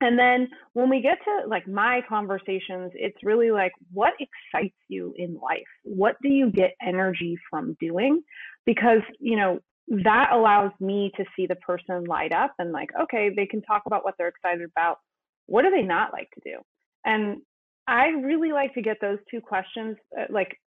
and 0.00 0.18
then 0.18 0.48
when 0.74 0.90
we 0.90 1.00
get 1.00 1.18
to 1.24 1.48
like 1.48 1.66
my 1.66 2.00
conversations, 2.08 2.92
it's 2.94 3.16
really 3.22 3.50
like, 3.50 3.72
what 3.92 4.14
excites 4.18 4.76
you 4.88 5.14
in 5.16 5.34
life? 5.34 5.62
What 5.84 6.16
do 6.22 6.28
you 6.28 6.50
get 6.50 6.74
energy 6.82 7.38
from 7.50 7.76
doing? 7.80 8.22
Because, 8.64 9.00
you 9.20 9.36
know, 9.36 9.60
that 9.88 10.30
allows 10.32 10.72
me 10.80 11.12
to 11.16 11.24
see 11.36 11.46
the 11.46 11.56
person 11.56 12.04
light 12.04 12.32
up 12.32 12.54
and 12.58 12.72
like 12.72 12.90
okay 13.02 13.30
they 13.34 13.46
can 13.46 13.62
talk 13.62 13.82
about 13.86 14.04
what 14.04 14.14
they're 14.18 14.28
excited 14.28 14.68
about. 14.76 14.98
What 15.46 15.62
do 15.62 15.70
they 15.70 15.82
not 15.82 16.12
like 16.12 16.28
to 16.34 16.40
do? 16.44 16.58
And 17.04 17.42
i 17.86 18.06
really 18.08 18.52
like 18.52 18.74
to 18.74 18.82
get 18.82 18.96
those 19.00 19.18
two 19.30 19.40
questions 19.40 19.96
uh, 20.18 20.24
like 20.30 20.58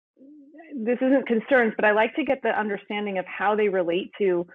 this 0.75 0.97
isn't 1.01 1.27
concerns 1.27 1.73
but 1.75 1.86
i 1.86 1.91
like 1.91 2.15
to 2.15 2.23
get 2.23 2.39
the 2.43 2.60
understanding 2.60 3.17
of 3.17 3.25
how 3.25 3.55
they 3.55 3.69
relate 3.69 4.12
to 4.17 4.45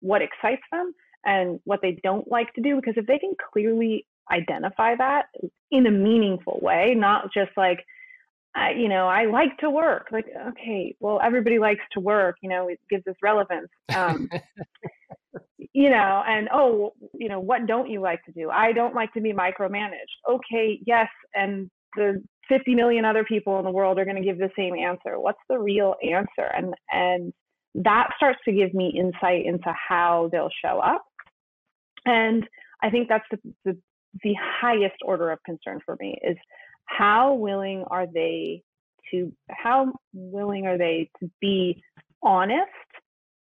what 0.00 0.22
excites 0.22 0.62
them 0.70 0.92
and 1.24 1.60
what 1.64 1.80
they 1.82 1.98
don't 2.02 2.30
like 2.30 2.52
to 2.54 2.60
do 2.60 2.76
because 2.76 2.94
if 2.96 3.06
they 3.06 3.18
can 3.18 3.34
clearly 3.52 4.06
identify 4.30 4.94
that 4.96 5.26
in 5.70 5.86
a 5.86 5.90
meaningful 5.90 6.58
way 6.62 6.94
not 6.96 7.32
just 7.32 7.50
like 7.56 7.84
I, 8.54 8.72
you 8.72 8.88
know, 8.88 9.06
I 9.08 9.26
like 9.26 9.56
to 9.58 9.70
work. 9.70 10.08
Like, 10.12 10.26
okay, 10.48 10.94
well, 11.00 11.20
everybody 11.22 11.58
likes 11.58 11.82
to 11.92 12.00
work. 12.00 12.36
You 12.42 12.50
know, 12.50 12.68
it 12.68 12.78
gives 12.90 13.06
us 13.06 13.14
relevance. 13.22 13.68
Um, 13.94 14.28
you 15.72 15.88
know, 15.88 16.22
and 16.26 16.48
oh, 16.52 16.92
you 17.14 17.28
know, 17.28 17.40
what 17.40 17.66
don't 17.66 17.90
you 17.90 18.00
like 18.00 18.22
to 18.24 18.32
do? 18.32 18.50
I 18.50 18.72
don't 18.72 18.94
like 18.94 19.12
to 19.14 19.20
be 19.20 19.32
micromanaged. 19.32 20.30
Okay, 20.30 20.80
yes, 20.86 21.08
and 21.34 21.70
the 21.96 22.22
50 22.48 22.74
million 22.74 23.04
other 23.04 23.24
people 23.24 23.58
in 23.58 23.64
the 23.64 23.70
world 23.70 23.98
are 23.98 24.04
going 24.04 24.16
to 24.16 24.22
give 24.22 24.38
the 24.38 24.50
same 24.56 24.74
answer. 24.74 25.18
What's 25.18 25.40
the 25.48 25.58
real 25.58 25.94
answer? 26.02 26.50
And 26.54 26.74
and 26.90 27.32
that 27.74 28.10
starts 28.16 28.38
to 28.44 28.52
give 28.52 28.74
me 28.74 28.92
insight 28.98 29.46
into 29.46 29.72
how 29.88 30.28
they'll 30.30 30.50
show 30.62 30.78
up. 30.78 31.04
And 32.04 32.46
I 32.82 32.90
think 32.90 33.08
that's 33.08 33.24
the, 33.30 33.38
the, 33.64 33.78
the 34.22 34.34
highest 34.38 34.96
order 35.04 35.30
of 35.30 35.38
concern 35.44 35.80
for 35.84 35.96
me 35.98 36.18
is 36.22 36.36
how 36.86 37.34
willing 37.34 37.84
are 37.88 38.06
they 38.06 38.62
to 39.10 39.32
how 39.50 39.92
willing 40.12 40.66
are 40.66 40.78
they 40.78 41.10
to 41.20 41.30
be 41.40 41.82
honest 42.22 42.70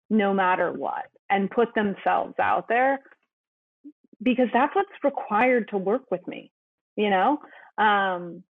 no 0.10 0.34
matter 0.34 0.72
what 0.72 1.06
and 1.30 1.50
put 1.50 1.74
themselves 1.76 2.36
out 2.40 2.68
there? 2.68 3.00
Because 4.22 4.48
that's 4.54 4.76
what's 4.76 4.90
required 5.04 5.70
to 5.70 5.78
work 5.78 6.04
with 6.12 6.26
me 6.28 6.52
you 6.96 7.10
know? 7.10 7.40
Um, 7.78 8.44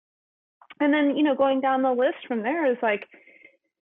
and 0.80 0.94
then 0.94 1.16
you 1.18 1.24
know 1.24 1.36
going 1.36 1.62
down 1.62 1.82
the 1.82 1.92
list 1.92 2.18
from 2.28 2.42
there 2.42 2.72
is 2.72 2.78
like 2.82 3.06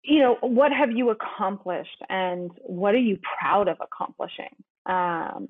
you 0.03 0.19
know 0.19 0.37
what 0.41 0.71
have 0.71 0.91
you 0.91 1.11
accomplished 1.11 1.97
and 2.09 2.51
what 2.61 2.93
are 2.93 2.99
you 2.99 3.17
proud 3.39 3.67
of 3.67 3.77
accomplishing? 3.81 4.55
Um, 4.85 5.47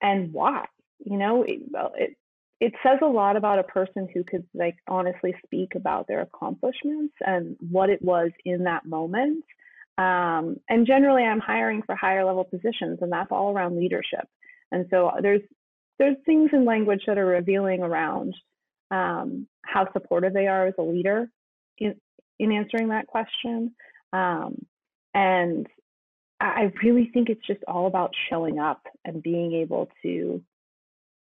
and 0.00 0.32
why 0.32 0.66
you 1.04 1.16
know? 1.16 1.42
It, 1.42 1.60
it, 1.96 2.16
it 2.62 2.74
says 2.80 3.00
a 3.02 3.06
lot 3.06 3.34
about 3.34 3.58
a 3.58 3.64
person 3.64 4.06
who 4.14 4.22
could 4.22 4.46
like 4.54 4.76
honestly 4.86 5.34
speak 5.44 5.74
about 5.74 6.06
their 6.06 6.20
accomplishments 6.20 7.12
and 7.26 7.56
what 7.58 7.90
it 7.90 8.00
was 8.00 8.30
in 8.44 8.62
that 8.62 8.86
moment. 8.86 9.44
Um, 9.98 10.60
and 10.68 10.86
generally, 10.86 11.24
I'm 11.24 11.40
hiring 11.40 11.82
for 11.82 11.96
higher 11.96 12.24
level 12.24 12.44
positions, 12.44 13.00
and 13.00 13.10
that's 13.10 13.32
all 13.32 13.52
around 13.52 13.76
leadership. 13.76 14.28
And 14.70 14.86
so 14.90 15.10
there's 15.20 15.40
there's 15.98 16.16
things 16.24 16.50
in 16.52 16.64
language 16.64 17.02
that 17.08 17.18
are 17.18 17.26
revealing 17.26 17.82
around 17.82 18.32
um, 18.92 19.48
how 19.62 19.92
supportive 19.92 20.32
they 20.32 20.46
are 20.46 20.68
as 20.68 20.74
a 20.78 20.82
leader 20.82 21.28
in 21.78 21.96
in 22.38 22.52
answering 22.52 22.90
that 22.90 23.08
question. 23.08 23.74
Um, 24.12 24.64
and 25.14 25.66
I 26.38 26.70
really 26.80 27.10
think 27.12 27.28
it's 27.28 27.44
just 27.44 27.64
all 27.66 27.88
about 27.88 28.12
showing 28.30 28.60
up 28.60 28.86
and 29.04 29.20
being 29.20 29.52
able 29.52 29.88
to 30.02 30.44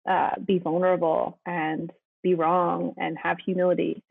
uh, 0.08 0.30
be 0.44 0.58
vulnerable 0.58 1.38
and 1.46 1.92
be 2.22 2.34
wrong 2.34 2.94
and 2.96 3.16
have 3.22 3.36
humility 3.44 4.02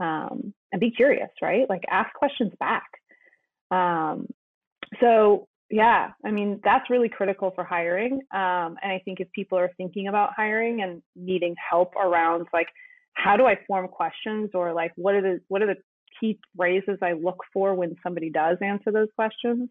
um, 0.00 0.52
and 0.72 0.80
be 0.80 0.90
curious, 0.90 1.30
right? 1.42 1.68
Like 1.68 1.82
ask 1.90 2.12
questions 2.14 2.52
back. 2.58 2.88
Um, 3.70 4.28
so 5.00 5.48
yeah, 5.70 6.12
I 6.24 6.30
mean 6.30 6.60
that's 6.64 6.88
really 6.88 7.08
critical 7.08 7.52
for 7.54 7.64
hiring. 7.64 8.14
Um, 8.32 8.76
and 8.82 8.92
I 8.92 9.02
think 9.04 9.20
if 9.20 9.30
people 9.32 9.58
are 9.58 9.70
thinking 9.76 10.08
about 10.08 10.30
hiring 10.34 10.82
and 10.82 11.02
needing 11.14 11.54
help 11.70 11.94
around 11.96 12.46
like 12.52 12.68
how 13.14 13.36
do 13.36 13.46
I 13.46 13.58
form 13.66 13.88
questions 13.88 14.50
or 14.54 14.72
like 14.72 14.92
what 14.96 15.14
are 15.14 15.22
the 15.22 15.40
what 15.48 15.62
are 15.62 15.66
the 15.66 15.80
key 16.20 16.38
phrases 16.56 16.98
I 17.02 17.12
look 17.12 17.38
for 17.52 17.74
when 17.74 17.96
somebody 18.02 18.30
does 18.30 18.58
answer 18.62 18.90
those 18.90 19.08
questions, 19.14 19.68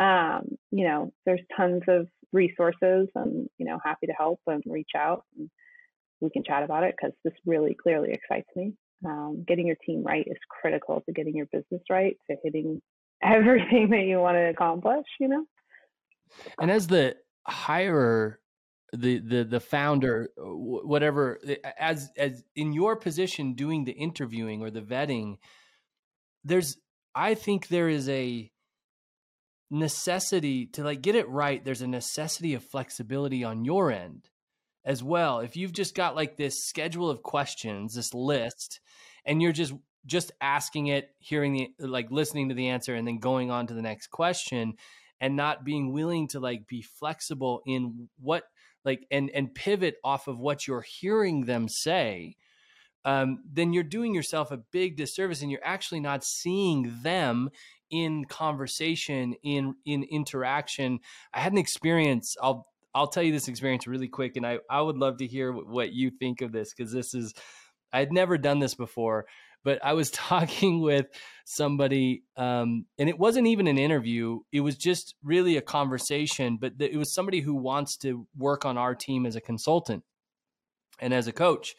um, 0.00 0.56
you 0.70 0.86
know, 0.86 1.12
there's 1.26 1.40
tons 1.56 1.82
of 1.86 2.08
resources 2.32 3.08
and, 3.14 3.48
you 3.58 3.66
know, 3.66 3.78
happy 3.84 4.06
to 4.06 4.12
help 4.12 4.40
and 4.46 4.62
reach 4.66 4.90
out 4.96 5.24
and 5.36 5.50
we 6.20 6.30
can 6.30 6.42
chat 6.42 6.62
about 6.62 6.84
it 6.84 6.94
because 6.96 7.14
this 7.22 7.34
really 7.46 7.76
clearly 7.80 8.12
excites 8.12 8.48
me. 8.56 8.72
Um, 9.04 9.44
getting 9.46 9.66
your 9.66 9.76
team 9.86 10.02
right 10.02 10.26
is 10.26 10.36
critical 10.48 11.02
to 11.06 11.12
getting 11.12 11.34
your 11.34 11.46
business 11.46 11.82
right, 11.90 12.16
to 12.30 12.36
hitting 12.42 12.80
everything 13.22 13.90
that 13.90 14.04
you 14.06 14.18
want 14.18 14.36
to 14.36 14.48
accomplish, 14.48 15.06
you 15.18 15.28
know? 15.28 15.44
And 16.58 16.70
as 16.70 16.86
the 16.86 17.16
hirer, 17.48 18.36
the 18.92 19.20
the 19.20 19.44
the 19.44 19.60
founder 19.60 20.30
whatever 20.36 21.38
as 21.78 22.10
as 22.16 22.42
in 22.56 22.72
your 22.72 22.96
position 22.96 23.54
doing 23.54 23.84
the 23.84 23.92
interviewing 23.92 24.62
or 24.62 24.70
the 24.70 24.80
vetting 24.80 25.36
there's 26.42 26.76
I 27.14 27.34
think 27.34 27.68
there 27.68 27.88
is 27.88 28.08
a 28.08 28.50
necessity 29.70 30.66
to 30.66 30.84
like 30.84 31.02
get 31.02 31.14
it 31.14 31.28
right. 31.28 31.64
There's 31.64 31.82
a 31.82 31.86
necessity 31.86 32.54
of 32.54 32.64
flexibility 32.64 33.44
on 33.44 33.64
your 33.64 33.90
end 33.90 34.28
as 34.84 35.02
well. 35.02 35.40
If 35.40 35.56
you've 35.56 35.72
just 35.72 35.94
got 35.94 36.16
like 36.16 36.36
this 36.36 36.64
schedule 36.64 37.10
of 37.10 37.22
questions, 37.22 37.94
this 37.94 38.14
list, 38.14 38.80
and 39.24 39.40
you're 39.40 39.52
just 39.52 39.74
just 40.06 40.32
asking 40.40 40.86
it, 40.86 41.10
hearing 41.18 41.72
the 41.78 41.86
like 41.86 42.10
listening 42.10 42.48
to 42.48 42.54
the 42.54 42.68
answer 42.68 42.94
and 42.94 43.06
then 43.06 43.18
going 43.18 43.50
on 43.50 43.66
to 43.66 43.74
the 43.74 43.82
next 43.82 44.08
question 44.08 44.74
and 45.20 45.36
not 45.36 45.64
being 45.64 45.92
willing 45.92 46.28
to 46.28 46.40
like 46.40 46.66
be 46.66 46.82
flexible 46.82 47.62
in 47.66 48.08
what 48.18 48.44
like 48.84 49.06
and 49.10 49.30
and 49.30 49.54
pivot 49.54 49.96
off 50.02 50.26
of 50.26 50.38
what 50.38 50.66
you're 50.66 50.84
hearing 51.00 51.44
them 51.44 51.68
say 51.68 52.34
um, 53.04 53.42
then 53.50 53.72
you're 53.72 53.82
doing 53.82 54.14
yourself 54.14 54.50
a 54.50 54.58
big 54.58 54.96
disservice 54.96 55.40
and 55.40 55.50
you're 55.50 55.64
actually 55.64 56.00
not 56.00 56.22
seeing 56.22 56.94
them 57.02 57.50
in 57.90 58.24
conversation 58.24 59.34
in 59.42 59.74
in 59.84 60.02
interaction 60.04 60.98
i 61.34 61.40
had 61.40 61.52
an 61.52 61.58
experience 61.58 62.36
i'll 62.42 62.66
i'll 62.94 63.08
tell 63.08 63.22
you 63.22 63.32
this 63.32 63.48
experience 63.48 63.86
really 63.86 64.08
quick 64.08 64.36
and 64.36 64.46
i 64.46 64.58
i 64.68 64.80
would 64.80 64.96
love 64.96 65.18
to 65.18 65.26
hear 65.26 65.52
what 65.52 65.92
you 65.92 66.10
think 66.10 66.40
of 66.40 66.52
this 66.52 66.72
because 66.74 66.92
this 66.92 67.14
is 67.14 67.34
i 67.92 67.98
had 67.98 68.12
never 68.12 68.38
done 68.38 68.58
this 68.58 68.74
before 68.74 69.26
but 69.64 69.78
I 69.84 69.92
was 69.92 70.10
talking 70.10 70.80
with 70.80 71.06
somebody, 71.44 72.22
um, 72.36 72.86
and 72.98 73.08
it 73.08 73.18
wasn't 73.18 73.46
even 73.46 73.66
an 73.66 73.78
interview. 73.78 74.40
It 74.52 74.60
was 74.60 74.76
just 74.76 75.14
really 75.22 75.56
a 75.56 75.62
conversation, 75.62 76.58
but 76.60 76.74
it 76.78 76.96
was 76.96 77.12
somebody 77.12 77.40
who 77.40 77.54
wants 77.54 77.96
to 77.98 78.26
work 78.36 78.64
on 78.64 78.78
our 78.78 78.94
team 78.94 79.26
as 79.26 79.36
a 79.36 79.40
consultant 79.40 80.04
and 80.98 81.12
as 81.12 81.26
a 81.26 81.32
coach. 81.32 81.74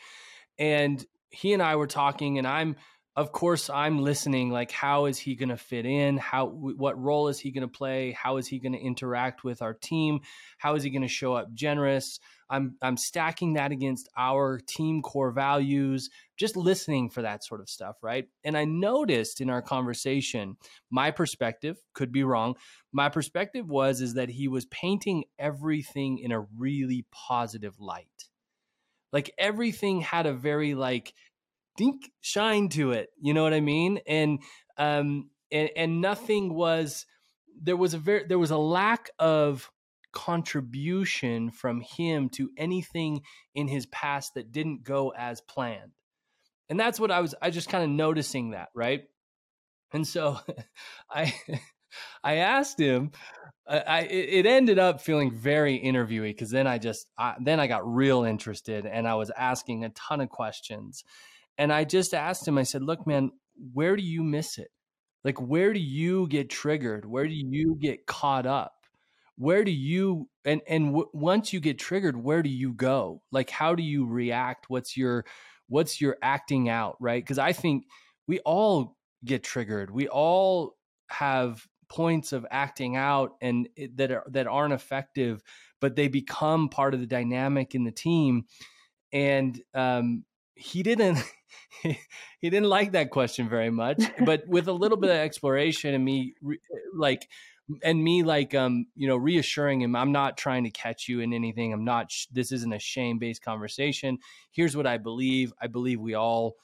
And 0.58 1.04
he 1.30 1.54
and 1.54 1.62
I 1.62 1.76
were 1.76 1.88
talking, 1.88 2.38
and 2.38 2.48
I'm, 2.48 2.76
of 3.18 3.34
course, 3.34 3.70
I'm 3.70 4.00
listening. 4.00 4.52
Like, 4.52 4.72
how 4.72 5.06
is 5.06 5.18
he 5.18 5.36
going 5.36 5.50
to 5.50 5.58
fit 5.58 5.86
in? 5.86 6.18
How, 6.18 6.48
what 6.48 6.98
role 6.98 7.28
is 7.28 7.40
he 7.40 7.52
going 7.52 7.64
to 7.64 7.68
play? 7.68 8.12
How 8.12 8.38
is 8.38 8.48
he 8.48 8.58
going 8.58 8.72
to 8.72 8.80
interact 8.80 9.44
with 9.44 9.62
our 9.62 9.74
team? 9.74 10.22
How 10.58 10.76
is 10.76 10.84
he 10.84 10.90
going 10.90 11.02
to 11.02 11.10
show 11.10 11.34
up 11.34 11.54
generous? 11.54 12.20
I'm 12.50 12.76
I'm 12.82 12.98
stacking 12.98 13.54
that 13.54 13.72
against 13.72 14.10
our 14.18 14.60
team 14.60 15.02
core 15.02 15.32
values, 15.32 16.10
just 16.38 16.58
listening 16.58 17.10
for 17.10 17.22
that 17.22 17.46
sort 17.46 17.62
of 17.62 17.70
stuff, 17.70 17.96
right? 18.02 18.26
And 18.44 18.58
I 18.58 18.66
noticed 18.66 19.40
in 19.40 19.50
our 19.50 19.62
conversation, 19.62 20.58
my 20.90 21.12
perspective 21.12 21.78
could 21.94 22.12
be 22.12 22.24
wrong. 22.24 22.56
My 22.92 23.08
perspective 23.08 23.70
was 23.70 24.02
is 24.02 24.16
that 24.16 24.30
he 24.30 24.50
was 24.50 24.66
painting 24.66 25.24
everything 25.40 26.20
in 26.20 26.34
a 26.34 26.42
really 26.58 27.06
positive 27.12 27.80
light. 27.80 28.08
Like 29.14 29.32
everything 29.38 30.02
had 30.02 30.26
a 30.26 30.34
very 30.34 30.76
like 30.76 31.14
dink 31.78 32.12
shine 32.22 32.70
to 32.70 32.92
it. 32.92 33.10
You 33.22 33.34
know 33.34 33.44
what 33.44 33.54
I 33.54 33.62
mean? 33.62 34.00
And 34.08 34.40
um 34.78 35.30
and 35.52 35.70
and 35.76 36.02
nothing 36.02 36.54
was 36.54 37.06
there 37.62 37.78
was 37.78 37.94
a 37.94 37.98
very 37.98 38.26
there 38.26 38.40
was 38.40 38.52
a 38.52 38.58
lack 38.58 39.10
of 39.20 39.72
contribution 40.12 41.52
from 41.52 41.82
him 41.82 42.30
to 42.30 42.50
anything 42.58 43.22
in 43.56 43.68
his 43.68 43.86
past 43.88 44.34
that 44.34 44.52
didn't 44.52 44.84
go 44.84 45.14
as 45.18 45.42
planned. 45.42 45.92
And 46.70 46.80
that's 46.80 47.00
what 47.00 47.12
I 47.12 47.22
was 47.22 47.36
I 47.42 47.50
just 47.50 47.70
kind 47.70 47.84
of 47.84 47.90
noticing 47.90 48.52
that, 48.52 48.70
right? 48.74 49.04
And 49.94 50.08
so 50.08 50.40
I 51.10 51.34
I 52.24 52.36
asked 52.36 52.80
him 52.80 53.12
I, 53.68 54.02
it 54.02 54.46
ended 54.46 54.80
up 54.80 55.02
feeling 55.02 55.32
very 55.32 55.80
interviewy 55.80 56.30
because 56.30 56.50
then 56.50 56.68
I 56.68 56.78
just 56.78 57.08
I, 57.18 57.36
then 57.40 57.60
I 57.60 57.68
got 57.68 57.88
real 57.88 58.24
interested 58.24 58.86
and 58.86 59.08
I 59.08 59.16
was 59.16 59.32
asking 59.38 59.86
a 59.86 59.90
ton 59.90 60.20
of 60.20 60.30
questions, 60.30 61.04
and 61.62 61.72
I 61.74 61.84
just 61.84 62.14
asked 62.14 62.48
him. 62.48 62.58
I 62.58 62.64
said, 62.64 62.84
"Look, 62.84 63.06
man, 63.08 63.32
where 63.74 63.96
do 63.96 64.04
you 64.04 64.24
miss 64.24 64.58
it? 64.58 64.70
Like, 65.24 65.40
where 65.40 65.74
do 65.74 65.80
you 65.80 66.28
get 66.28 66.50
triggered? 66.50 67.06
Where 67.06 67.28
do 67.28 67.34
you 67.34 67.78
get 67.80 68.06
caught 68.06 68.46
up? 68.46 68.74
where 69.42 69.64
do 69.64 69.72
you 69.72 70.30
and 70.46 70.62
and 70.68 70.88
w- 70.88 71.10
once 71.14 71.52
you 71.52 71.60
get 71.60 71.80
triggered 71.80 72.16
where 72.16 72.44
do 72.44 72.50
you 72.50 72.74
go 72.74 73.24
like 73.32 73.50
how 73.50 73.74
do 73.74 73.82
you 73.82 74.06
react 74.06 74.70
what's 74.70 74.96
your 74.96 75.26
what's 75.68 76.00
your 76.00 76.16
acting 76.22 76.70
out 76.70 76.96
right 77.00 77.24
because 77.24 77.40
i 77.40 77.52
think 77.52 77.86
we 78.28 78.40
all 78.42 78.96
get 79.26 79.44
triggered 79.44 79.90
we 79.90 80.08
all 80.08 80.76
have 81.10 81.66
points 81.90 82.34
of 82.34 82.46
acting 82.52 82.96
out 82.96 83.32
and 83.42 83.68
it, 83.76 83.98
that 83.98 84.12
are 84.12 84.26
that 84.30 84.46
aren't 84.46 84.74
effective 84.74 85.42
but 85.80 85.96
they 85.96 86.08
become 86.08 86.70
part 86.70 86.94
of 86.94 87.00
the 87.00 87.08
dynamic 87.08 87.74
in 87.74 87.84
the 87.84 87.92
team 87.92 88.46
and 89.12 89.60
um 89.74 90.24
he 90.56 90.84
didn't 90.84 91.18
he 91.84 91.98
didn't 92.50 92.70
like 92.70 92.92
that 92.92 93.10
question 93.10 93.50
very 93.50 93.70
much 93.70 94.02
but 94.26 94.48
with 94.48 94.68
a 94.68 94.74
little 94.74 94.98
bit 94.98 95.10
of 95.10 95.16
exploration 95.16 95.94
and 95.94 96.04
me 96.04 96.34
like 96.96 97.28
and 97.84 98.04
me 98.04 98.24
like 98.24 98.54
um 98.54 98.86
you 98.96 99.08
know 99.08 99.16
reassuring 99.16 99.82
him 99.82 99.96
i'm 99.96 100.12
not 100.12 100.38
trying 100.38 100.64
to 100.64 100.72
catch 100.72 101.08
you 101.08 101.22
in 101.22 101.34
anything. 101.34 101.72
I'm 101.72 101.86
not 101.86 102.12
sh- 102.12 102.28
this 102.32 102.52
isn't 102.52 102.74
a 102.74 102.80
shame 102.80 103.18
based 103.18 103.42
conversation. 103.42 104.18
Here's 104.52 104.76
what 104.76 104.88
i 104.88 104.98
believe. 104.98 105.54
I 105.62 105.68
believe 105.68 106.00
we 106.00 106.14
all 106.14 106.56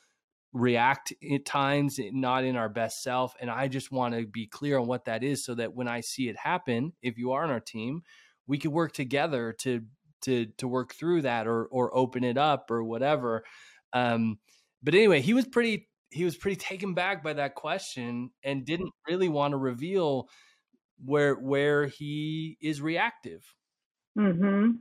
react 0.54 1.14
at 1.34 1.46
times 1.46 2.00
eh, 2.00 2.10
not 2.12 2.44
in 2.44 2.56
our 2.56 2.70
best 2.70 3.04
self 3.04 3.36
and 3.40 3.50
i 3.50 3.68
just 3.68 3.92
want 3.92 4.16
to 4.16 4.26
be 4.26 4.48
clear 4.48 4.78
on 4.80 4.88
what 4.88 5.06
that 5.06 5.24
is 5.24 5.44
so 5.44 5.54
that 5.54 5.74
when 5.76 5.88
i 5.88 6.00
see 6.00 6.30
it 6.30 6.38
happen 6.38 6.94
if 7.02 7.18
you 7.18 7.32
are 7.34 7.44
on 7.44 7.52
our 7.52 7.60
team 7.60 8.02
we 8.48 8.58
could 8.58 8.72
work 8.72 8.94
together 8.94 9.54
to 9.54 9.82
to 10.22 10.48
to 10.58 10.68
work 10.68 10.94
through 10.94 11.22
that 11.22 11.48
or 11.48 11.66
or 11.66 11.96
open 11.96 12.24
it 12.24 12.38
up 12.38 12.72
or 12.72 12.84
whatever 12.84 13.44
um 13.94 14.38
but 14.84 14.94
anyway 14.94 15.22
he 15.22 15.34
was 15.34 15.46
pretty 15.48 15.88
he 16.10 16.24
was 16.24 16.38
pretty 16.38 16.56
taken 16.56 16.94
back 16.94 17.24
by 17.24 17.34
that 17.34 17.56
question 17.56 18.32
and 18.44 18.66
didn't 18.66 18.94
really 19.08 19.30
want 19.30 19.52
to 19.52 19.58
reveal 19.58 20.28
where 21.04 21.36
where 21.36 21.86
he 21.86 22.58
is 22.62 22.82
reactive. 22.82 23.44
Mm-hmm. 24.18 24.72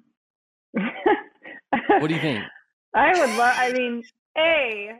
what 1.99 2.09
do 2.09 2.15
you 2.15 2.21
think? 2.21 2.45
I 2.95 3.09
would 3.19 3.37
love. 3.37 3.55
I 3.57 3.73
mean, 3.73 4.03
a 4.39 4.93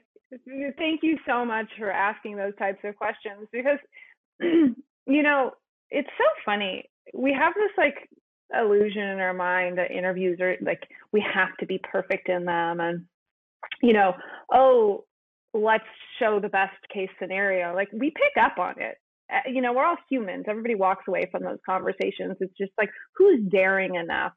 thank 0.77 1.01
you 1.03 1.17
so 1.27 1.45
much 1.45 1.67
for 1.79 1.91
asking 1.91 2.37
those 2.37 2.55
types 2.59 2.81
of 2.85 2.97
questions 2.97 3.47
because 3.53 3.79
you 4.41 4.75
know 5.23 5.53
it's 5.91 6.11
so 6.19 6.25
funny. 6.45 6.85
We 7.15 7.33
have 7.33 7.55
this 7.55 7.71
like 7.79 8.09
illusion 8.55 9.03
in 9.03 9.19
our 9.21 9.35
mind 9.35 9.79
that 9.79 9.91
interviews 9.91 10.39
are 10.41 10.57
like 10.61 10.83
we 11.13 11.25
have 11.33 11.57
to 11.59 11.67
be 11.67 11.81
perfect 11.91 12.29
in 12.29 12.45
them 12.45 12.81
and 12.81 13.05
you 13.83 13.93
know 13.93 14.15
oh 14.53 15.05
let's 15.55 15.85
show 16.19 16.39
the 16.41 16.49
best 16.49 16.77
case 16.93 17.11
scenario 17.21 17.75
like 17.75 17.89
we 17.93 18.11
pick 18.11 18.43
up 18.43 18.59
on 18.59 18.75
it 18.81 18.97
uh, 19.33 19.49
you 19.51 19.61
know, 19.61 19.73
we're 19.73 19.85
all 19.85 19.97
humans. 20.09 20.45
Everybody 20.49 20.75
walks 20.75 21.05
away 21.09 21.29
from 21.31 21.43
those 21.43 21.59
conversations. 21.67 22.37
It's 22.41 22.57
just 22.59 22.73
like, 22.79 22.91
who's 23.17 23.41
daring 23.51 23.97
enough 23.97 24.33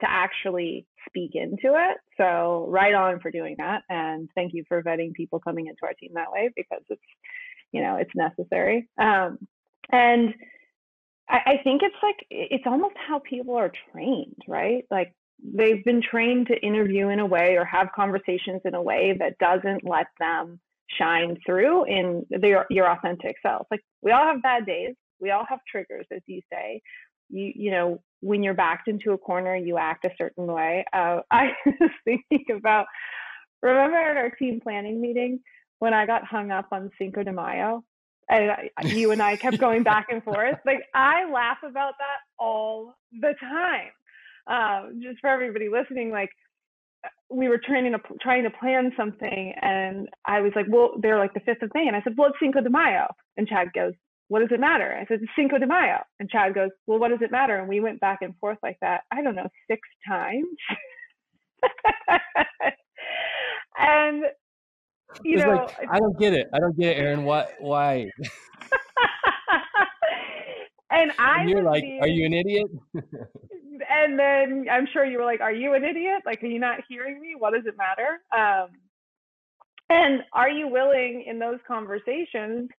to 0.00 0.10
actually 0.10 0.86
speak 1.06 1.32
into 1.34 1.76
it? 1.76 1.98
So, 2.16 2.66
right 2.68 2.94
on 2.94 3.20
for 3.20 3.30
doing 3.30 3.54
that. 3.58 3.82
And 3.88 4.28
thank 4.34 4.52
you 4.52 4.64
for 4.68 4.82
vetting 4.82 5.12
people 5.14 5.38
coming 5.38 5.66
into 5.66 5.84
our 5.84 5.94
team 5.94 6.10
that 6.14 6.32
way 6.32 6.50
because 6.56 6.82
it's, 6.88 7.00
you 7.70 7.82
know, 7.82 7.96
it's 7.96 8.10
necessary. 8.16 8.88
Um, 9.00 9.38
and 9.90 10.34
I, 11.28 11.38
I 11.46 11.60
think 11.62 11.82
it's 11.84 11.94
like, 12.02 12.16
it's 12.30 12.66
almost 12.66 12.96
how 12.96 13.20
people 13.20 13.54
are 13.54 13.72
trained, 13.92 14.42
right? 14.48 14.84
Like, 14.90 15.14
they've 15.42 15.84
been 15.84 16.02
trained 16.02 16.46
to 16.48 16.60
interview 16.60 17.08
in 17.08 17.18
a 17.18 17.26
way 17.26 17.56
or 17.56 17.64
have 17.64 17.88
conversations 17.94 18.60
in 18.64 18.74
a 18.74 18.82
way 18.82 19.16
that 19.18 19.38
doesn't 19.38 19.84
let 19.84 20.06
them 20.18 20.60
shine 20.98 21.36
through 21.44 21.84
in 21.84 22.26
their, 22.30 22.66
your 22.70 22.90
authentic 22.90 23.36
self. 23.42 23.66
Like 23.70 23.80
we 24.02 24.12
all 24.12 24.24
have 24.24 24.42
bad 24.42 24.66
days. 24.66 24.94
We 25.20 25.30
all 25.30 25.44
have 25.48 25.60
triggers, 25.70 26.06
as 26.12 26.20
you 26.26 26.40
say. 26.52 26.82
You 27.30 27.52
you 27.54 27.70
know 27.70 28.02
when 28.20 28.42
you're 28.42 28.54
backed 28.54 28.88
into 28.88 29.12
a 29.12 29.18
corner, 29.18 29.56
you 29.56 29.78
act 29.78 30.04
a 30.04 30.10
certain 30.18 30.46
way. 30.46 30.84
Uh, 30.92 31.20
I 31.30 31.50
was 31.66 31.90
thinking 32.04 32.56
about 32.56 32.86
remember 33.62 33.96
at 33.96 34.16
our 34.16 34.30
team 34.30 34.60
planning 34.60 35.00
meeting 35.00 35.40
when 35.78 35.94
I 35.94 36.06
got 36.06 36.24
hung 36.24 36.50
up 36.50 36.68
on 36.72 36.90
Cinco 36.98 37.22
de 37.22 37.32
Mayo. 37.32 37.84
And 38.28 38.50
I, 38.50 38.70
you 38.84 39.10
and 39.10 39.20
I 39.20 39.36
kept 39.36 39.58
going 39.58 39.82
back 39.82 40.06
and 40.10 40.22
forth. 40.22 40.56
Like 40.64 40.84
I 40.94 41.28
laugh 41.30 41.58
about 41.64 41.94
that 41.98 42.20
all 42.38 42.94
the 43.12 43.34
time. 43.40 43.90
Um, 44.46 45.00
just 45.02 45.20
for 45.20 45.28
everybody 45.28 45.68
listening, 45.68 46.10
like 46.10 46.30
we 47.30 47.48
were 47.48 47.60
trying 47.64 47.92
to 47.92 47.98
trying 48.20 48.44
to 48.44 48.50
plan 48.50 48.92
something, 48.96 49.54
and 49.60 50.08
I 50.26 50.40
was 50.40 50.52
like, 50.54 50.66
"Well, 50.68 50.92
they're 51.00 51.18
like 51.18 51.34
the 51.34 51.40
fifth 51.40 51.62
of 51.62 51.70
May," 51.74 51.86
and 51.86 51.96
I 51.96 52.02
said, 52.02 52.14
"Well, 52.16 52.28
it's 52.28 52.38
Cinco 52.40 52.60
de 52.60 52.70
Mayo," 52.70 53.08
and 53.36 53.48
Chad 53.48 53.72
goes, 53.72 53.94
"What 54.28 54.40
does 54.40 54.52
it 54.52 54.60
matter?" 54.60 54.94
I 54.94 55.06
said, 55.06 55.20
"It's 55.22 55.32
Cinco 55.34 55.58
de 55.58 55.66
Mayo," 55.66 56.00
and 56.20 56.28
Chad 56.28 56.54
goes, 56.54 56.70
"Well, 56.86 56.98
what 56.98 57.08
does 57.08 57.22
it 57.22 57.30
matter?" 57.30 57.58
And 57.58 57.68
we 57.68 57.80
went 57.80 58.00
back 58.00 58.18
and 58.20 58.36
forth 58.38 58.58
like 58.62 58.78
that. 58.80 59.02
I 59.10 59.22
don't 59.22 59.34
know, 59.34 59.48
six 59.70 59.80
times, 60.06 60.46
and 63.78 64.24
you 65.24 65.38
know, 65.38 65.68
like, 65.78 65.88
I 65.90 65.98
don't 65.98 66.18
get 66.18 66.34
it. 66.34 66.48
I 66.52 66.58
don't 66.58 66.76
get 66.76 66.96
it, 66.96 67.00
Erin. 67.00 67.24
What? 67.24 67.54
Why? 67.60 68.10
and 70.90 71.12
I 71.18 71.40
and 71.40 71.50
you're 71.50 71.62
like, 71.62 71.82
being, 71.82 72.02
"Are 72.02 72.08
you 72.08 72.26
an 72.26 72.34
idiot?" 72.34 72.66
And 73.92 74.18
then 74.18 74.66
I'm 74.70 74.86
sure 74.92 75.04
you 75.04 75.18
were 75.18 75.24
like, 75.24 75.40
"Are 75.40 75.52
you 75.52 75.74
an 75.74 75.84
idiot? 75.84 76.22
Like, 76.26 76.42
are 76.42 76.46
you 76.46 76.58
not 76.58 76.80
hearing 76.88 77.20
me? 77.20 77.34
What 77.38 77.52
does 77.54 77.66
it 77.66 77.76
matter?" 77.76 78.20
Um, 78.36 78.70
and 79.90 80.22
are 80.32 80.48
you 80.48 80.68
willing 80.68 81.24
in 81.26 81.38
those 81.38 81.58
conversations 81.68 82.70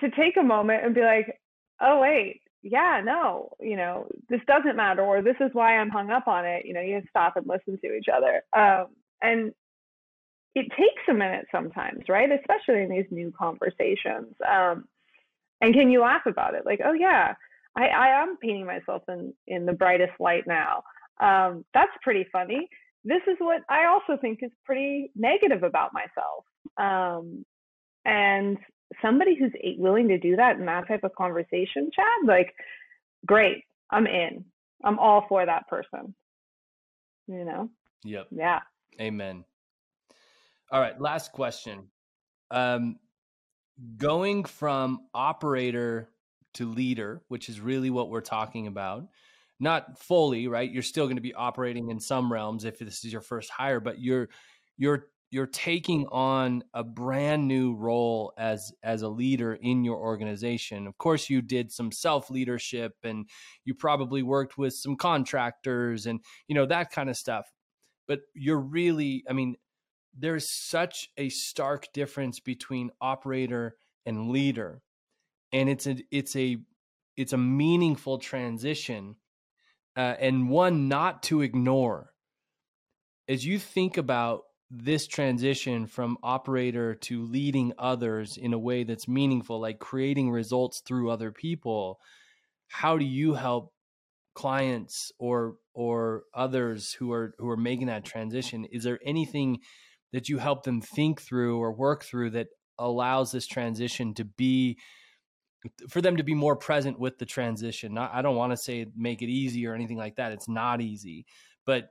to 0.00 0.10
take 0.10 0.36
a 0.36 0.42
moment 0.42 0.84
and 0.84 0.94
be 0.94 1.00
like, 1.00 1.40
oh 1.80 2.00
wait, 2.00 2.40
yeah, 2.62 3.00
no, 3.04 3.50
you 3.60 3.76
know, 3.76 4.06
this 4.28 4.40
doesn't 4.46 4.76
matter, 4.76 5.02
or 5.02 5.22
this 5.22 5.36
is 5.40 5.50
why 5.52 5.76
I'm 5.76 5.90
hung 5.90 6.10
up 6.10 6.28
on 6.28 6.46
it. 6.46 6.64
You 6.64 6.72
know, 6.72 6.80
you 6.80 7.02
stop 7.10 7.36
and 7.36 7.46
listen 7.46 7.78
to 7.80 7.94
each 7.94 8.06
other. 8.14 8.42
Um, 8.56 8.86
and 9.22 9.52
it 10.54 10.70
takes 10.70 11.02
a 11.08 11.14
minute 11.14 11.46
sometimes, 11.52 12.04
right? 12.08 12.30
Especially 12.30 12.82
in 12.82 12.90
these 12.90 13.06
new 13.10 13.32
conversations. 13.36 14.34
Um, 14.48 14.84
and 15.60 15.74
can 15.74 15.90
you 15.90 16.00
laugh 16.00 16.26
about 16.26 16.54
it? 16.54 16.64
Like, 16.64 16.80
oh 16.84 16.92
yeah, 16.92 17.34
I, 17.76 17.86
I 17.86 18.22
am 18.22 18.36
painting 18.40 18.66
myself 18.66 19.02
in 19.08 19.32
in 19.46 19.66
the 19.66 19.72
brightest 19.72 20.12
light 20.20 20.44
now. 20.46 20.82
Um, 21.20 21.64
that's 21.74 21.92
pretty 22.02 22.26
funny. 22.32 22.68
This 23.04 23.22
is 23.26 23.36
what 23.38 23.62
I 23.68 23.86
also 23.86 24.20
think 24.20 24.40
is 24.42 24.50
pretty 24.64 25.10
negative 25.14 25.62
about 25.62 25.90
myself. 25.92 26.44
Um, 26.76 27.44
and 28.04 28.58
somebody 29.02 29.36
who's 29.36 29.52
willing 29.78 30.08
to 30.08 30.18
do 30.18 30.36
that 30.36 30.56
in 30.56 30.66
that 30.66 30.88
type 30.88 31.04
of 31.04 31.14
conversation, 31.14 31.90
Chad, 31.94 32.06
like, 32.26 32.54
great, 33.26 33.64
I'm 33.90 34.06
in. 34.06 34.44
I'm 34.82 34.98
all 34.98 35.26
for 35.28 35.44
that 35.44 35.68
person. 35.68 36.14
You 37.26 37.44
know? 37.44 37.70
Yep. 38.04 38.28
Yeah. 38.30 38.60
Amen. 39.00 39.44
All 40.70 40.80
right, 40.80 40.98
last 41.00 41.32
question. 41.32 41.88
Um, 42.50 42.98
going 43.96 44.44
from 44.44 45.00
operator 45.14 46.10
to 46.54 46.70
leader, 46.70 47.22
which 47.28 47.48
is 47.48 47.60
really 47.60 47.90
what 47.90 48.10
we're 48.10 48.20
talking 48.20 48.66
about, 48.66 49.06
not 49.60 49.98
fully, 49.98 50.48
right? 50.48 50.70
You're 50.70 50.82
still 50.82 51.06
going 51.06 51.16
to 51.16 51.22
be 51.22 51.34
operating 51.34 51.90
in 51.90 52.00
some 52.00 52.32
realms 52.32 52.64
if 52.64 52.78
this 52.78 53.04
is 53.04 53.12
your 53.12 53.22
first 53.22 53.50
hire, 53.50 53.80
but 53.80 54.00
you're 54.00 54.28
you're 54.76 55.06
you're 55.30 55.46
taking 55.46 56.06
on 56.12 56.62
a 56.74 56.84
brand 56.84 57.48
new 57.48 57.74
role 57.74 58.32
as 58.38 58.72
as 58.82 59.02
a 59.02 59.08
leader 59.08 59.54
in 59.54 59.84
your 59.84 59.96
organization. 59.96 60.86
Of 60.86 60.96
course 60.98 61.28
you 61.28 61.42
did 61.42 61.72
some 61.72 61.90
self 61.92 62.30
leadership 62.30 62.94
and 63.02 63.28
you 63.64 63.74
probably 63.74 64.22
worked 64.22 64.56
with 64.56 64.74
some 64.74 64.96
contractors 64.96 66.06
and 66.06 66.20
you 66.46 66.54
know 66.54 66.66
that 66.66 66.90
kind 66.90 67.10
of 67.10 67.16
stuff. 67.16 67.50
But 68.06 68.20
you're 68.34 68.60
really 68.60 69.24
i 69.28 69.32
mean 69.32 69.56
there's 70.16 70.48
such 70.48 71.08
a 71.16 71.28
stark 71.28 71.92
difference 71.92 72.38
between 72.38 72.90
operator 73.00 73.76
and 74.06 74.30
leader 74.30 74.82
and 75.54 75.70
it's 75.70 75.86
a 75.86 75.96
it's 76.10 76.36
a 76.36 76.58
it's 77.16 77.32
a 77.32 77.38
meaningful 77.38 78.18
transition 78.18 79.16
uh, 79.96 80.14
and 80.20 80.50
one 80.50 80.88
not 80.88 81.22
to 81.22 81.40
ignore. 81.40 82.10
As 83.26 83.46
you 83.46 83.58
think 83.58 83.96
about 83.96 84.42
this 84.70 85.06
transition 85.06 85.86
from 85.86 86.18
operator 86.22 86.94
to 86.96 87.22
leading 87.22 87.72
others 87.78 88.36
in 88.36 88.52
a 88.52 88.58
way 88.58 88.84
that's 88.84 89.08
meaningful 89.08 89.60
like 89.60 89.78
creating 89.78 90.30
results 90.30 90.80
through 90.80 91.10
other 91.10 91.30
people 91.30 92.00
how 92.68 92.98
do 92.98 93.04
you 93.04 93.34
help 93.34 93.72
clients 94.34 95.12
or 95.18 95.56
or 95.74 96.24
others 96.34 96.92
who 96.92 97.12
are 97.12 97.34
who 97.38 97.48
are 97.48 97.56
making 97.56 97.86
that 97.86 98.04
transition? 98.04 98.64
Is 98.66 98.84
there 98.84 98.98
anything 99.04 99.60
that 100.12 100.28
you 100.28 100.38
help 100.38 100.64
them 100.64 100.80
think 100.80 101.20
through 101.20 101.58
or 101.58 101.72
work 101.72 102.04
through 102.04 102.30
that 102.30 102.48
allows 102.78 103.32
this 103.32 103.46
transition 103.46 104.14
to 104.14 104.24
be 104.24 104.78
for 105.88 106.00
them 106.00 106.16
to 106.16 106.22
be 106.22 106.34
more 106.34 106.56
present 106.56 106.98
with 106.98 107.18
the 107.18 107.26
transition 107.26 107.94
not, 107.94 108.10
i 108.14 108.20
don't 108.22 108.36
want 108.36 108.52
to 108.52 108.56
say 108.56 108.86
make 108.96 109.22
it 109.22 109.28
easy 109.28 109.66
or 109.66 109.74
anything 109.74 109.96
like 109.96 110.16
that 110.16 110.32
it's 110.32 110.48
not 110.48 110.80
easy 110.80 111.24
but 111.66 111.90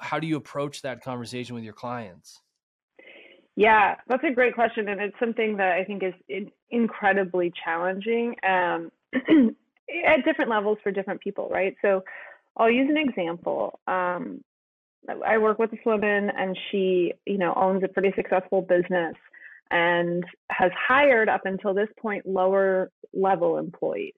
how 0.00 0.18
do 0.18 0.26
you 0.26 0.36
approach 0.36 0.82
that 0.82 1.02
conversation 1.02 1.54
with 1.54 1.64
your 1.64 1.72
clients? 1.72 2.42
Yeah, 3.56 3.96
that's 4.08 4.24
a 4.24 4.32
great 4.32 4.54
question, 4.54 4.88
and 4.88 5.00
it's 5.00 5.16
something 5.20 5.56
that 5.58 5.72
I 5.72 5.84
think 5.84 6.02
is 6.02 6.46
incredibly 6.70 7.52
challenging 7.64 8.34
um, 8.48 8.90
at 9.14 10.24
different 10.24 10.50
levels 10.50 10.78
for 10.82 10.90
different 10.90 11.20
people, 11.20 11.48
right? 11.50 11.76
So, 11.82 12.02
I'll 12.56 12.70
use 12.70 12.88
an 12.90 12.96
example. 12.96 13.78
Um, 13.86 14.42
I 15.26 15.38
work 15.38 15.58
with 15.58 15.70
this 15.70 15.80
woman, 15.84 16.30
and 16.36 16.58
she, 16.70 17.12
you 17.26 17.38
know, 17.38 17.52
owns 17.54 17.82
a 17.84 17.88
pretty 17.88 18.12
successful 18.16 18.62
business 18.62 19.14
and 19.70 20.24
has 20.50 20.70
hired 20.76 21.28
up 21.28 21.42
until 21.44 21.74
this 21.74 21.88
point 22.00 22.26
lower 22.26 22.90
level 23.12 23.58
employees, 23.58 24.14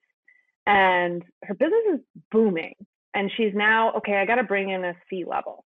and 0.67 1.23
her 1.45 1.55
business 1.55 1.95
is 1.95 2.01
booming. 2.31 2.75
And 3.15 3.31
she's 3.37 3.53
now 3.55 3.93
okay. 3.99 4.17
I 4.17 4.25
got 4.25 4.37
to 4.37 4.45
bring 4.45 4.71
in 4.71 4.85
a 4.85 4.95
C 5.11 5.25
level 5.27 5.65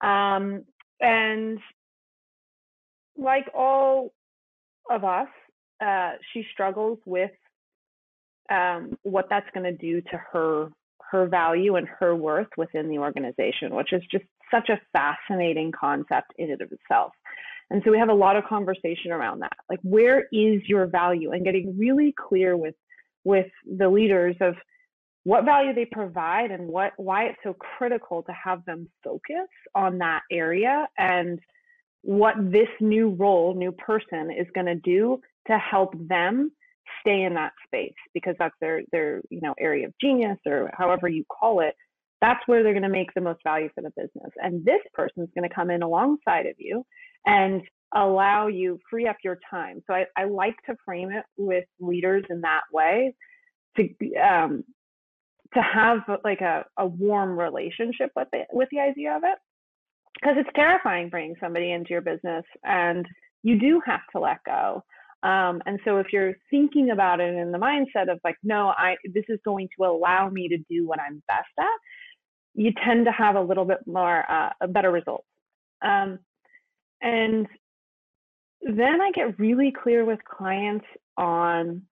um, 0.00 0.64
and 1.00 1.58
like 3.16 3.46
all 3.54 4.12
of 4.90 5.04
us, 5.04 5.28
uh, 5.84 6.12
she 6.32 6.44
struggles 6.52 6.98
with 7.06 7.30
um, 8.50 8.96
what 9.02 9.26
that's 9.28 9.48
going 9.52 9.64
to 9.64 9.76
do 9.76 10.00
to 10.00 10.20
her 10.32 10.68
her 11.10 11.26
value 11.28 11.76
and 11.76 11.86
her 12.00 12.16
worth 12.16 12.48
within 12.56 12.88
the 12.88 12.98
organization, 12.98 13.74
which 13.74 13.92
is 13.92 14.02
just 14.10 14.24
such 14.50 14.68
a 14.70 14.80
fascinating 14.92 15.70
concept 15.70 16.32
in 16.36 16.50
and 16.50 16.60
of 16.60 16.72
itself. 16.72 17.12
And 17.70 17.82
so 17.84 17.90
we 17.90 17.98
have 17.98 18.08
a 18.08 18.14
lot 18.14 18.36
of 18.36 18.44
conversation 18.44 19.10
around 19.10 19.40
that. 19.40 19.56
Like, 19.68 19.80
where 19.82 20.26
is 20.32 20.62
your 20.68 20.86
value? 20.86 21.32
And 21.32 21.44
getting 21.44 21.76
really 21.78 22.14
clear 22.16 22.56
with 22.56 22.74
with 23.24 23.50
the 23.66 23.88
leaders 23.88 24.36
of 24.40 24.54
what 25.24 25.44
value 25.44 25.74
they 25.74 25.84
provide 25.84 26.52
and 26.52 26.68
what 26.68 26.92
why 26.96 27.24
it's 27.24 27.38
so 27.42 27.52
critical 27.54 28.22
to 28.22 28.32
have 28.32 28.64
them 28.64 28.88
focus 29.02 29.48
on 29.74 29.98
that 29.98 30.22
area 30.30 30.86
and 30.98 31.40
what 32.02 32.34
this 32.52 32.68
new 32.80 33.08
role 33.10 33.52
new 33.52 33.72
person 33.72 34.30
is 34.30 34.46
going 34.54 34.66
to 34.66 34.76
do 34.76 35.20
to 35.48 35.58
help 35.58 35.92
them 36.08 36.52
stay 37.00 37.24
in 37.24 37.34
that 37.34 37.52
space 37.66 37.92
because 38.14 38.36
that's 38.38 38.54
their 38.60 38.82
their 38.92 39.20
you 39.28 39.40
know 39.40 39.52
area 39.58 39.88
of 39.88 39.92
genius 40.00 40.38
or 40.46 40.70
however 40.72 41.08
you 41.08 41.24
call 41.24 41.58
it 41.58 41.74
that's 42.20 42.46
where 42.46 42.62
they're 42.62 42.72
going 42.72 42.82
to 42.84 42.88
make 42.88 43.12
the 43.14 43.20
most 43.20 43.40
value 43.42 43.68
for 43.74 43.82
the 43.82 43.90
business 43.96 44.30
and 44.36 44.64
this 44.64 44.80
person 44.94 45.24
is 45.24 45.28
going 45.34 45.48
to 45.48 45.52
come 45.52 45.70
in 45.70 45.82
alongside 45.82 46.46
of 46.46 46.54
you 46.58 46.84
and 47.26 47.62
allow 47.94 48.46
you 48.46 48.78
free 48.88 49.06
up 49.06 49.16
your 49.22 49.38
time. 49.50 49.82
So 49.86 49.94
i, 49.94 50.04
I 50.16 50.24
like 50.24 50.56
to 50.66 50.76
frame 50.84 51.10
it 51.10 51.24
with 51.36 51.64
leaders 51.80 52.24
in 52.30 52.40
that 52.42 52.62
way 52.72 53.14
to 53.76 53.88
um, 54.20 54.64
to 55.54 55.62
have 55.62 55.98
like 56.24 56.40
a, 56.40 56.64
a 56.78 56.86
warm 56.86 57.38
relationship 57.38 58.10
with 58.16 58.28
it 58.32 58.46
with 58.52 58.68
the 58.70 58.80
idea 58.80 59.16
of 59.16 59.22
it. 59.24 59.38
Because 60.20 60.36
it's 60.38 60.50
terrifying 60.54 61.10
bringing 61.10 61.36
somebody 61.40 61.72
into 61.72 61.90
your 61.90 62.00
business 62.00 62.44
and 62.64 63.06
you 63.42 63.58
do 63.58 63.80
have 63.84 64.00
to 64.12 64.18
let 64.18 64.38
go. 64.44 64.82
Um, 65.22 65.60
and 65.66 65.78
so 65.84 65.98
if 65.98 66.06
you're 66.12 66.34
thinking 66.50 66.90
about 66.90 67.20
it 67.20 67.34
in 67.34 67.52
the 67.52 67.58
mindset 67.58 68.10
of 68.10 68.20
like 68.22 68.36
no 68.42 68.68
i 68.76 68.96
this 69.12 69.24
is 69.28 69.40
going 69.44 69.68
to 69.76 69.84
allow 69.86 70.28
me 70.28 70.46
to 70.48 70.58
do 70.70 70.86
what 70.86 71.00
i'm 71.00 71.22
best 71.26 71.48
at 71.58 71.66
you 72.54 72.70
tend 72.84 73.06
to 73.06 73.12
have 73.12 73.34
a 73.34 73.40
little 73.40 73.64
bit 73.64 73.78
more 73.86 74.30
uh, 74.30 74.50
a 74.60 74.68
better 74.68 74.90
results 74.90 75.26
um, 75.82 76.18
and 77.02 77.46
then 78.62 79.00
i 79.00 79.10
get 79.14 79.38
really 79.38 79.72
clear 79.72 80.04
with 80.04 80.18
clients 80.24 80.86
on 81.16 81.82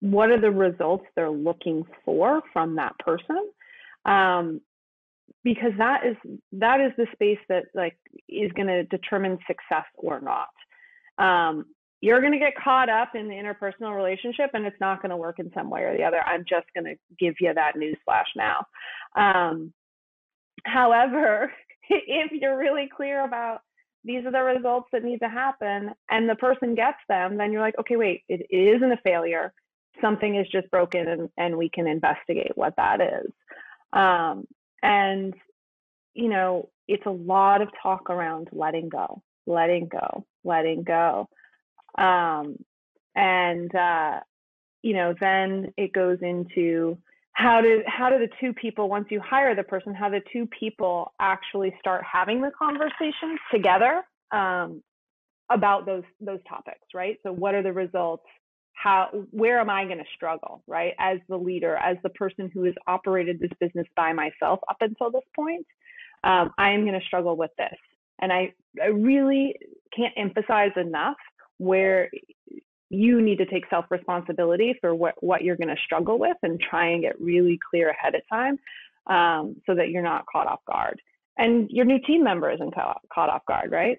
what 0.00 0.30
are 0.30 0.40
the 0.40 0.50
results 0.50 1.04
they're 1.16 1.30
looking 1.30 1.84
for 2.04 2.40
from 2.52 2.76
that 2.76 2.96
person 2.98 3.50
um, 4.04 4.60
because 5.44 5.72
that 5.78 6.04
is 6.04 6.16
that 6.52 6.80
is 6.80 6.92
the 6.96 7.06
space 7.12 7.38
that 7.48 7.64
like 7.74 7.96
is 8.28 8.50
going 8.52 8.68
to 8.68 8.84
determine 8.84 9.38
success 9.46 9.86
or 9.96 10.20
not. 10.20 10.48
Um, 11.18 11.66
you're 12.00 12.20
going 12.20 12.32
to 12.32 12.38
get 12.38 12.54
caught 12.56 12.88
up 12.88 13.14
in 13.14 13.28
the 13.28 13.34
interpersonal 13.34 13.96
relationship 13.96 14.50
and 14.54 14.64
it's 14.64 14.80
not 14.80 15.02
going 15.02 15.10
to 15.10 15.16
work 15.16 15.38
in 15.40 15.50
some 15.52 15.68
way 15.68 15.82
or 15.82 15.96
the 15.96 16.04
other. 16.04 16.20
I'm 16.20 16.44
just 16.48 16.66
going 16.74 16.84
to 16.84 16.94
give 17.18 17.34
you 17.40 17.52
that 17.54 17.72
newsflash 17.76 18.24
now. 18.36 18.64
Um, 19.16 19.72
however 20.64 21.52
if 21.90 22.30
you're 22.32 22.58
really 22.58 22.88
clear 22.94 23.24
about 23.24 23.62
these 24.08 24.24
are 24.24 24.32
the 24.32 24.42
results 24.42 24.88
that 24.92 25.04
need 25.04 25.20
to 25.20 25.28
happen 25.28 25.90
and 26.10 26.28
the 26.28 26.34
person 26.34 26.74
gets 26.74 26.98
them 27.08 27.36
then 27.36 27.52
you're 27.52 27.62
like 27.62 27.78
okay 27.78 27.96
wait 27.96 28.24
it 28.28 28.44
isn't 28.50 28.92
a 28.92 28.98
failure 29.04 29.52
something 30.00 30.36
is 30.36 30.46
just 30.50 30.70
broken 30.70 31.08
and, 31.08 31.28
and 31.36 31.56
we 31.56 31.68
can 31.68 31.86
investigate 31.86 32.52
what 32.54 32.74
that 32.76 33.00
is. 33.00 33.30
Um, 33.92 34.46
and, 34.82 35.34
you 36.14 36.28
know, 36.28 36.68
it's 36.86 37.06
a 37.06 37.10
lot 37.10 37.62
of 37.62 37.68
talk 37.82 38.10
around 38.10 38.48
letting 38.52 38.88
go, 38.88 39.22
letting 39.46 39.88
go, 39.88 40.24
letting 40.44 40.82
go. 40.82 41.28
Um, 41.96 42.56
and, 43.14 43.74
uh, 43.74 44.20
you 44.82 44.94
know, 44.94 45.14
then 45.18 45.72
it 45.76 45.92
goes 45.92 46.18
into 46.22 46.98
how 47.38 47.60
do 47.60 47.82
how 47.86 48.10
do 48.10 48.18
the 48.18 48.28
two 48.40 48.52
people 48.52 48.88
once 48.88 49.06
you 49.10 49.20
hire 49.20 49.54
the 49.54 49.62
person 49.62 49.94
how 49.94 50.10
the 50.10 50.20
two 50.32 50.44
people 50.58 51.12
actually 51.20 51.72
start 51.78 52.02
having 52.04 52.40
the 52.42 52.50
conversations 52.58 53.38
together 53.52 54.02
um, 54.32 54.82
about 55.48 55.86
those 55.86 56.02
those 56.20 56.40
topics 56.48 56.86
right? 56.94 57.16
So 57.22 57.32
what 57.32 57.54
are 57.54 57.62
the 57.62 57.72
results? 57.72 58.24
How 58.72 59.08
where 59.30 59.60
am 59.60 59.70
i 59.70 59.84
going 59.84 59.98
to 59.98 60.04
struggle 60.16 60.62
right 60.66 60.94
as 60.98 61.18
the 61.28 61.36
leader 61.36 61.76
as 61.76 61.96
the 62.02 62.10
person 62.10 62.50
who 62.52 62.64
has 62.64 62.74
operated 62.88 63.38
this 63.38 63.52
business 63.60 63.86
by 63.94 64.12
myself 64.12 64.58
up 64.68 64.78
until 64.80 65.12
this 65.12 65.22
point? 65.34 65.66
Um, 66.24 66.50
i 66.58 66.70
am 66.70 66.84
going 66.84 66.98
to 66.98 67.06
struggle 67.06 67.36
with 67.36 67.52
this. 67.56 67.78
And 68.20 68.32
I, 68.32 68.52
I 68.82 68.86
really 68.86 69.54
can't 69.96 70.12
emphasize 70.16 70.72
enough 70.76 71.16
where 71.58 72.10
you 72.90 73.20
need 73.20 73.36
to 73.38 73.46
take 73.46 73.64
self 73.68 73.86
responsibility 73.90 74.76
for 74.80 74.94
what, 74.94 75.14
what 75.22 75.42
you're 75.42 75.56
going 75.56 75.68
to 75.68 75.82
struggle 75.84 76.18
with 76.18 76.36
and 76.42 76.60
try 76.60 76.88
and 76.90 77.02
get 77.02 77.20
really 77.20 77.58
clear 77.70 77.90
ahead 77.90 78.14
of 78.14 78.22
time 78.30 78.58
um, 79.06 79.56
so 79.66 79.74
that 79.74 79.90
you're 79.90 80.02
not 80.02 80.24
caught 80.26 80.46
off 80.46 80.60
guard. 80.66 81.00
And 81.36 81.70
your 81.70 81.84
new 81.84 81.98
team 82.00 82.24
member 82.24 82.50
isn't 82.50 82.74
caught, 82.74 83.00
caught 83.12 83.30
off 83.30 83.44
guard, 83.46 83.70
right? 83.70 83.98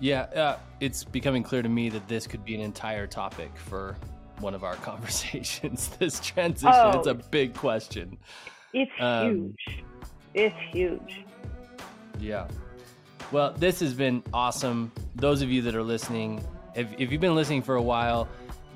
Yeah, 0.00 0.22
uh, 0.22 0.58
it's 0.80 1.04
becoming 1.04 1.42
clear 1.42 1.62
to 1.62 1.68
me 1.68 1.88
that 1.88 2.06
this 2.06 2.26
could 2.26 2.44
be 2.44 2.54
an 2.54 2.60
entire 2.60 3.06
topic 3.06 3.50
for 3.56 3.96
one 4.40 4.54
of 4.54 4.62
our 4.62 4.76
conversations. 4.90 5.88
this 5.98 6.20
transition, 6.20 6.72
oh, 6.72 6.98
it's 6.98 7.08
a 7.08 7.14
big 7.14 7.54
question. 7.54 8.18
It's 8.72 8.90
um, 9.00 9.54
huge. 9.66 9.84
It's 10.34 10.56
huge. 10.72 11.24
Yeah. 12.20 12.46
Well, 13.32 13.52
this 13.52 13.80
has 13.80 13.94
been 13.94 14.22
awesome. 14.32 14.92
Those 15.16 15.42
of 15.42 15.50
you 15.50 15.62
that 15.62 15.74
are 15.74 15.82
listening, 15.82 16.44
if, 16.78 16.88
if 16.96 17.10
you've 17.10 17.20
been 17.20 17.34
listening 17.34 17.62
for 17.62 17.74
a 17.74 17.82
while, 17.82 18.28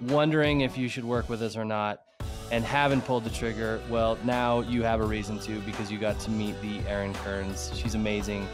wondering 0.08 0.62
if 0.62 0.76
you 0.76 0.88
should 0.88 1.04
work 1.04 1.28
with 1.28 1.40
us 1.40 1.56
or 1.56 1.64
not, 1.64 2.02
and 2.50 2.64
haven't 2.64 3.02
pulled 3.02 3.24
the 3.24 3.30
trigger, 3.30 3.80
well, 3.88 4.18
now 4.24 4.60
you 4.60 4.82
have 4.82 5.00
a 5.00 5.04
reason 5.04 5.38
to 5.38 5.60
because 5.60 5.90
you 5.90 5.98
got 5.98 6.18
to 6.20 6.30
meet 6.30 6.60
the 6.60 6.80
Erin 6.88 7.14
Kearns. 7.14 7.70
She's 7.74 7.94
amazing. 7.94 8.46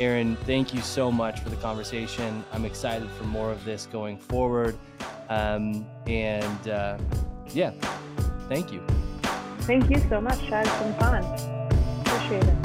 Erin, 0.00 0.36
thank 0.44 0.74
you 0.74 0.80
so 0.80 1.12
much 1.12 1.40
for 1.40 1.48
the 1.48 1.56
conversation. 1.56 2.44
I'm 2.52 2.64
excited 2.64 3.08
for 3.10 3.24
more 3.24 3.52
of 3.52 3.64
this 3.64 3.86
going 3.86 4.18
forward. 4.18 4.76
Um, 5.28 5.86
and 6.06 6.68
uh, 6.68 6.98
yeah, 7.54 7.70
thank 8.48 8.72
you. 8.72 8.84
Thank 9.60 9.88
you 9.90 9.98
so 10.08 10.20
much, 10.20 10.40
Chad. 10.48 10.66
It's 10.66 10.76
been 10.78 10.94
fun. 10.94 11.24
Appreciate 12.04 12.44
it. 12.44 12.61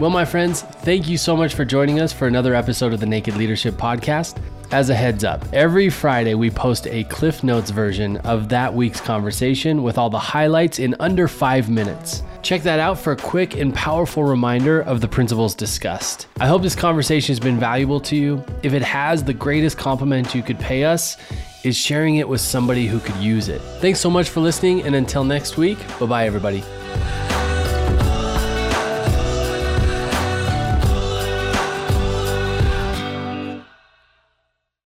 Well, 0.00 0.08
my 0.08 0.24
friends, 0.24 0.62
thank 0.62 1.10
you 1.10 1.18
so 1.18 1.36
much 1.36 1.52
for 1.52 1.66
joining 1.66 2.00
us 2.00 2.10
for 2.10 2.26
another 2.26 2.54
episode 2.54 2.94
of 2.94 3.00
the 3.00 3.06
Naked 3.06 3.36
Leadership 3.36 3.74
Podcast. 3.74 4.42
As 4.70 4.88
a 4.88 4.94
heads 4.94 5.24
up, 5.24 5.44
every 5.52 5.90
Friday 5.90 6.32
we 6.32 6.48
post 6.50 6.86
a 6.86 7.04
Cliff 7.04 7.44
Notes 7.44 7.68
version 7.68 8.16
of 8.18 8.48
that 8.48 8.72
week's 8.72 9.02
conversation 9.02 9.82
with 9.82 9.98
all 9.98 10.08
the 10.08 10.18
highlights 10.18 10.78
in 10.78 10.96
under 11.00 11.28
five 11.28 11.68
minutes. 11.68 12.22
Check 12.40 12.62
that 12.62 12.80
out 12.80 12.98
for 12.98 13.12
a 13.12 13.16
quick 13.16 13.58
and 13.58 13.74
powerful 13.74 14.24
reminder 14.24 14.80
of 14.80 15.02
the 15.02 15.08
principles 15.08 15.54
discussed. 15.54 16.28
I 16.40 16.46
hope 16.46 16.62
this 16.62 16.74
conversation 16.74 17.34
has 17.34 17.40
been 17.40 17.60
valuable 17.60 18.00
to 18.00 18.16
you. 18.16 18.42
If 18.62 18.72
it 18.72 18.80
has, 18.80 19.22
the 19.22 19.34
greatest 19.34 19.76
compliment 19.76 20.34
you 20.34 20.42
could 20.42 20.58
pay 20.58 20.84
us 20.84 21.18
is 21.62 21.76
sharing 21.76 22.16
it 22.16 22.26
with 22.26 22.40
somebody 22.40 22.86
who 22.86 23.00
could 23.00 23.16
use 23.16 23.50
it. 23.50 23.60
Thanks 23.82 24.00
so 24.00 24.08
much 24.08 24.30
for 24.30 24.40
listening, 24.40 24.82
and 24.82 24.94
until 24.94 25.24
next 25.24 25.58
week, 25.58 25.76
bye 25.98 26.06
bye, 26.06 26.26
everybody. 26.26 26.64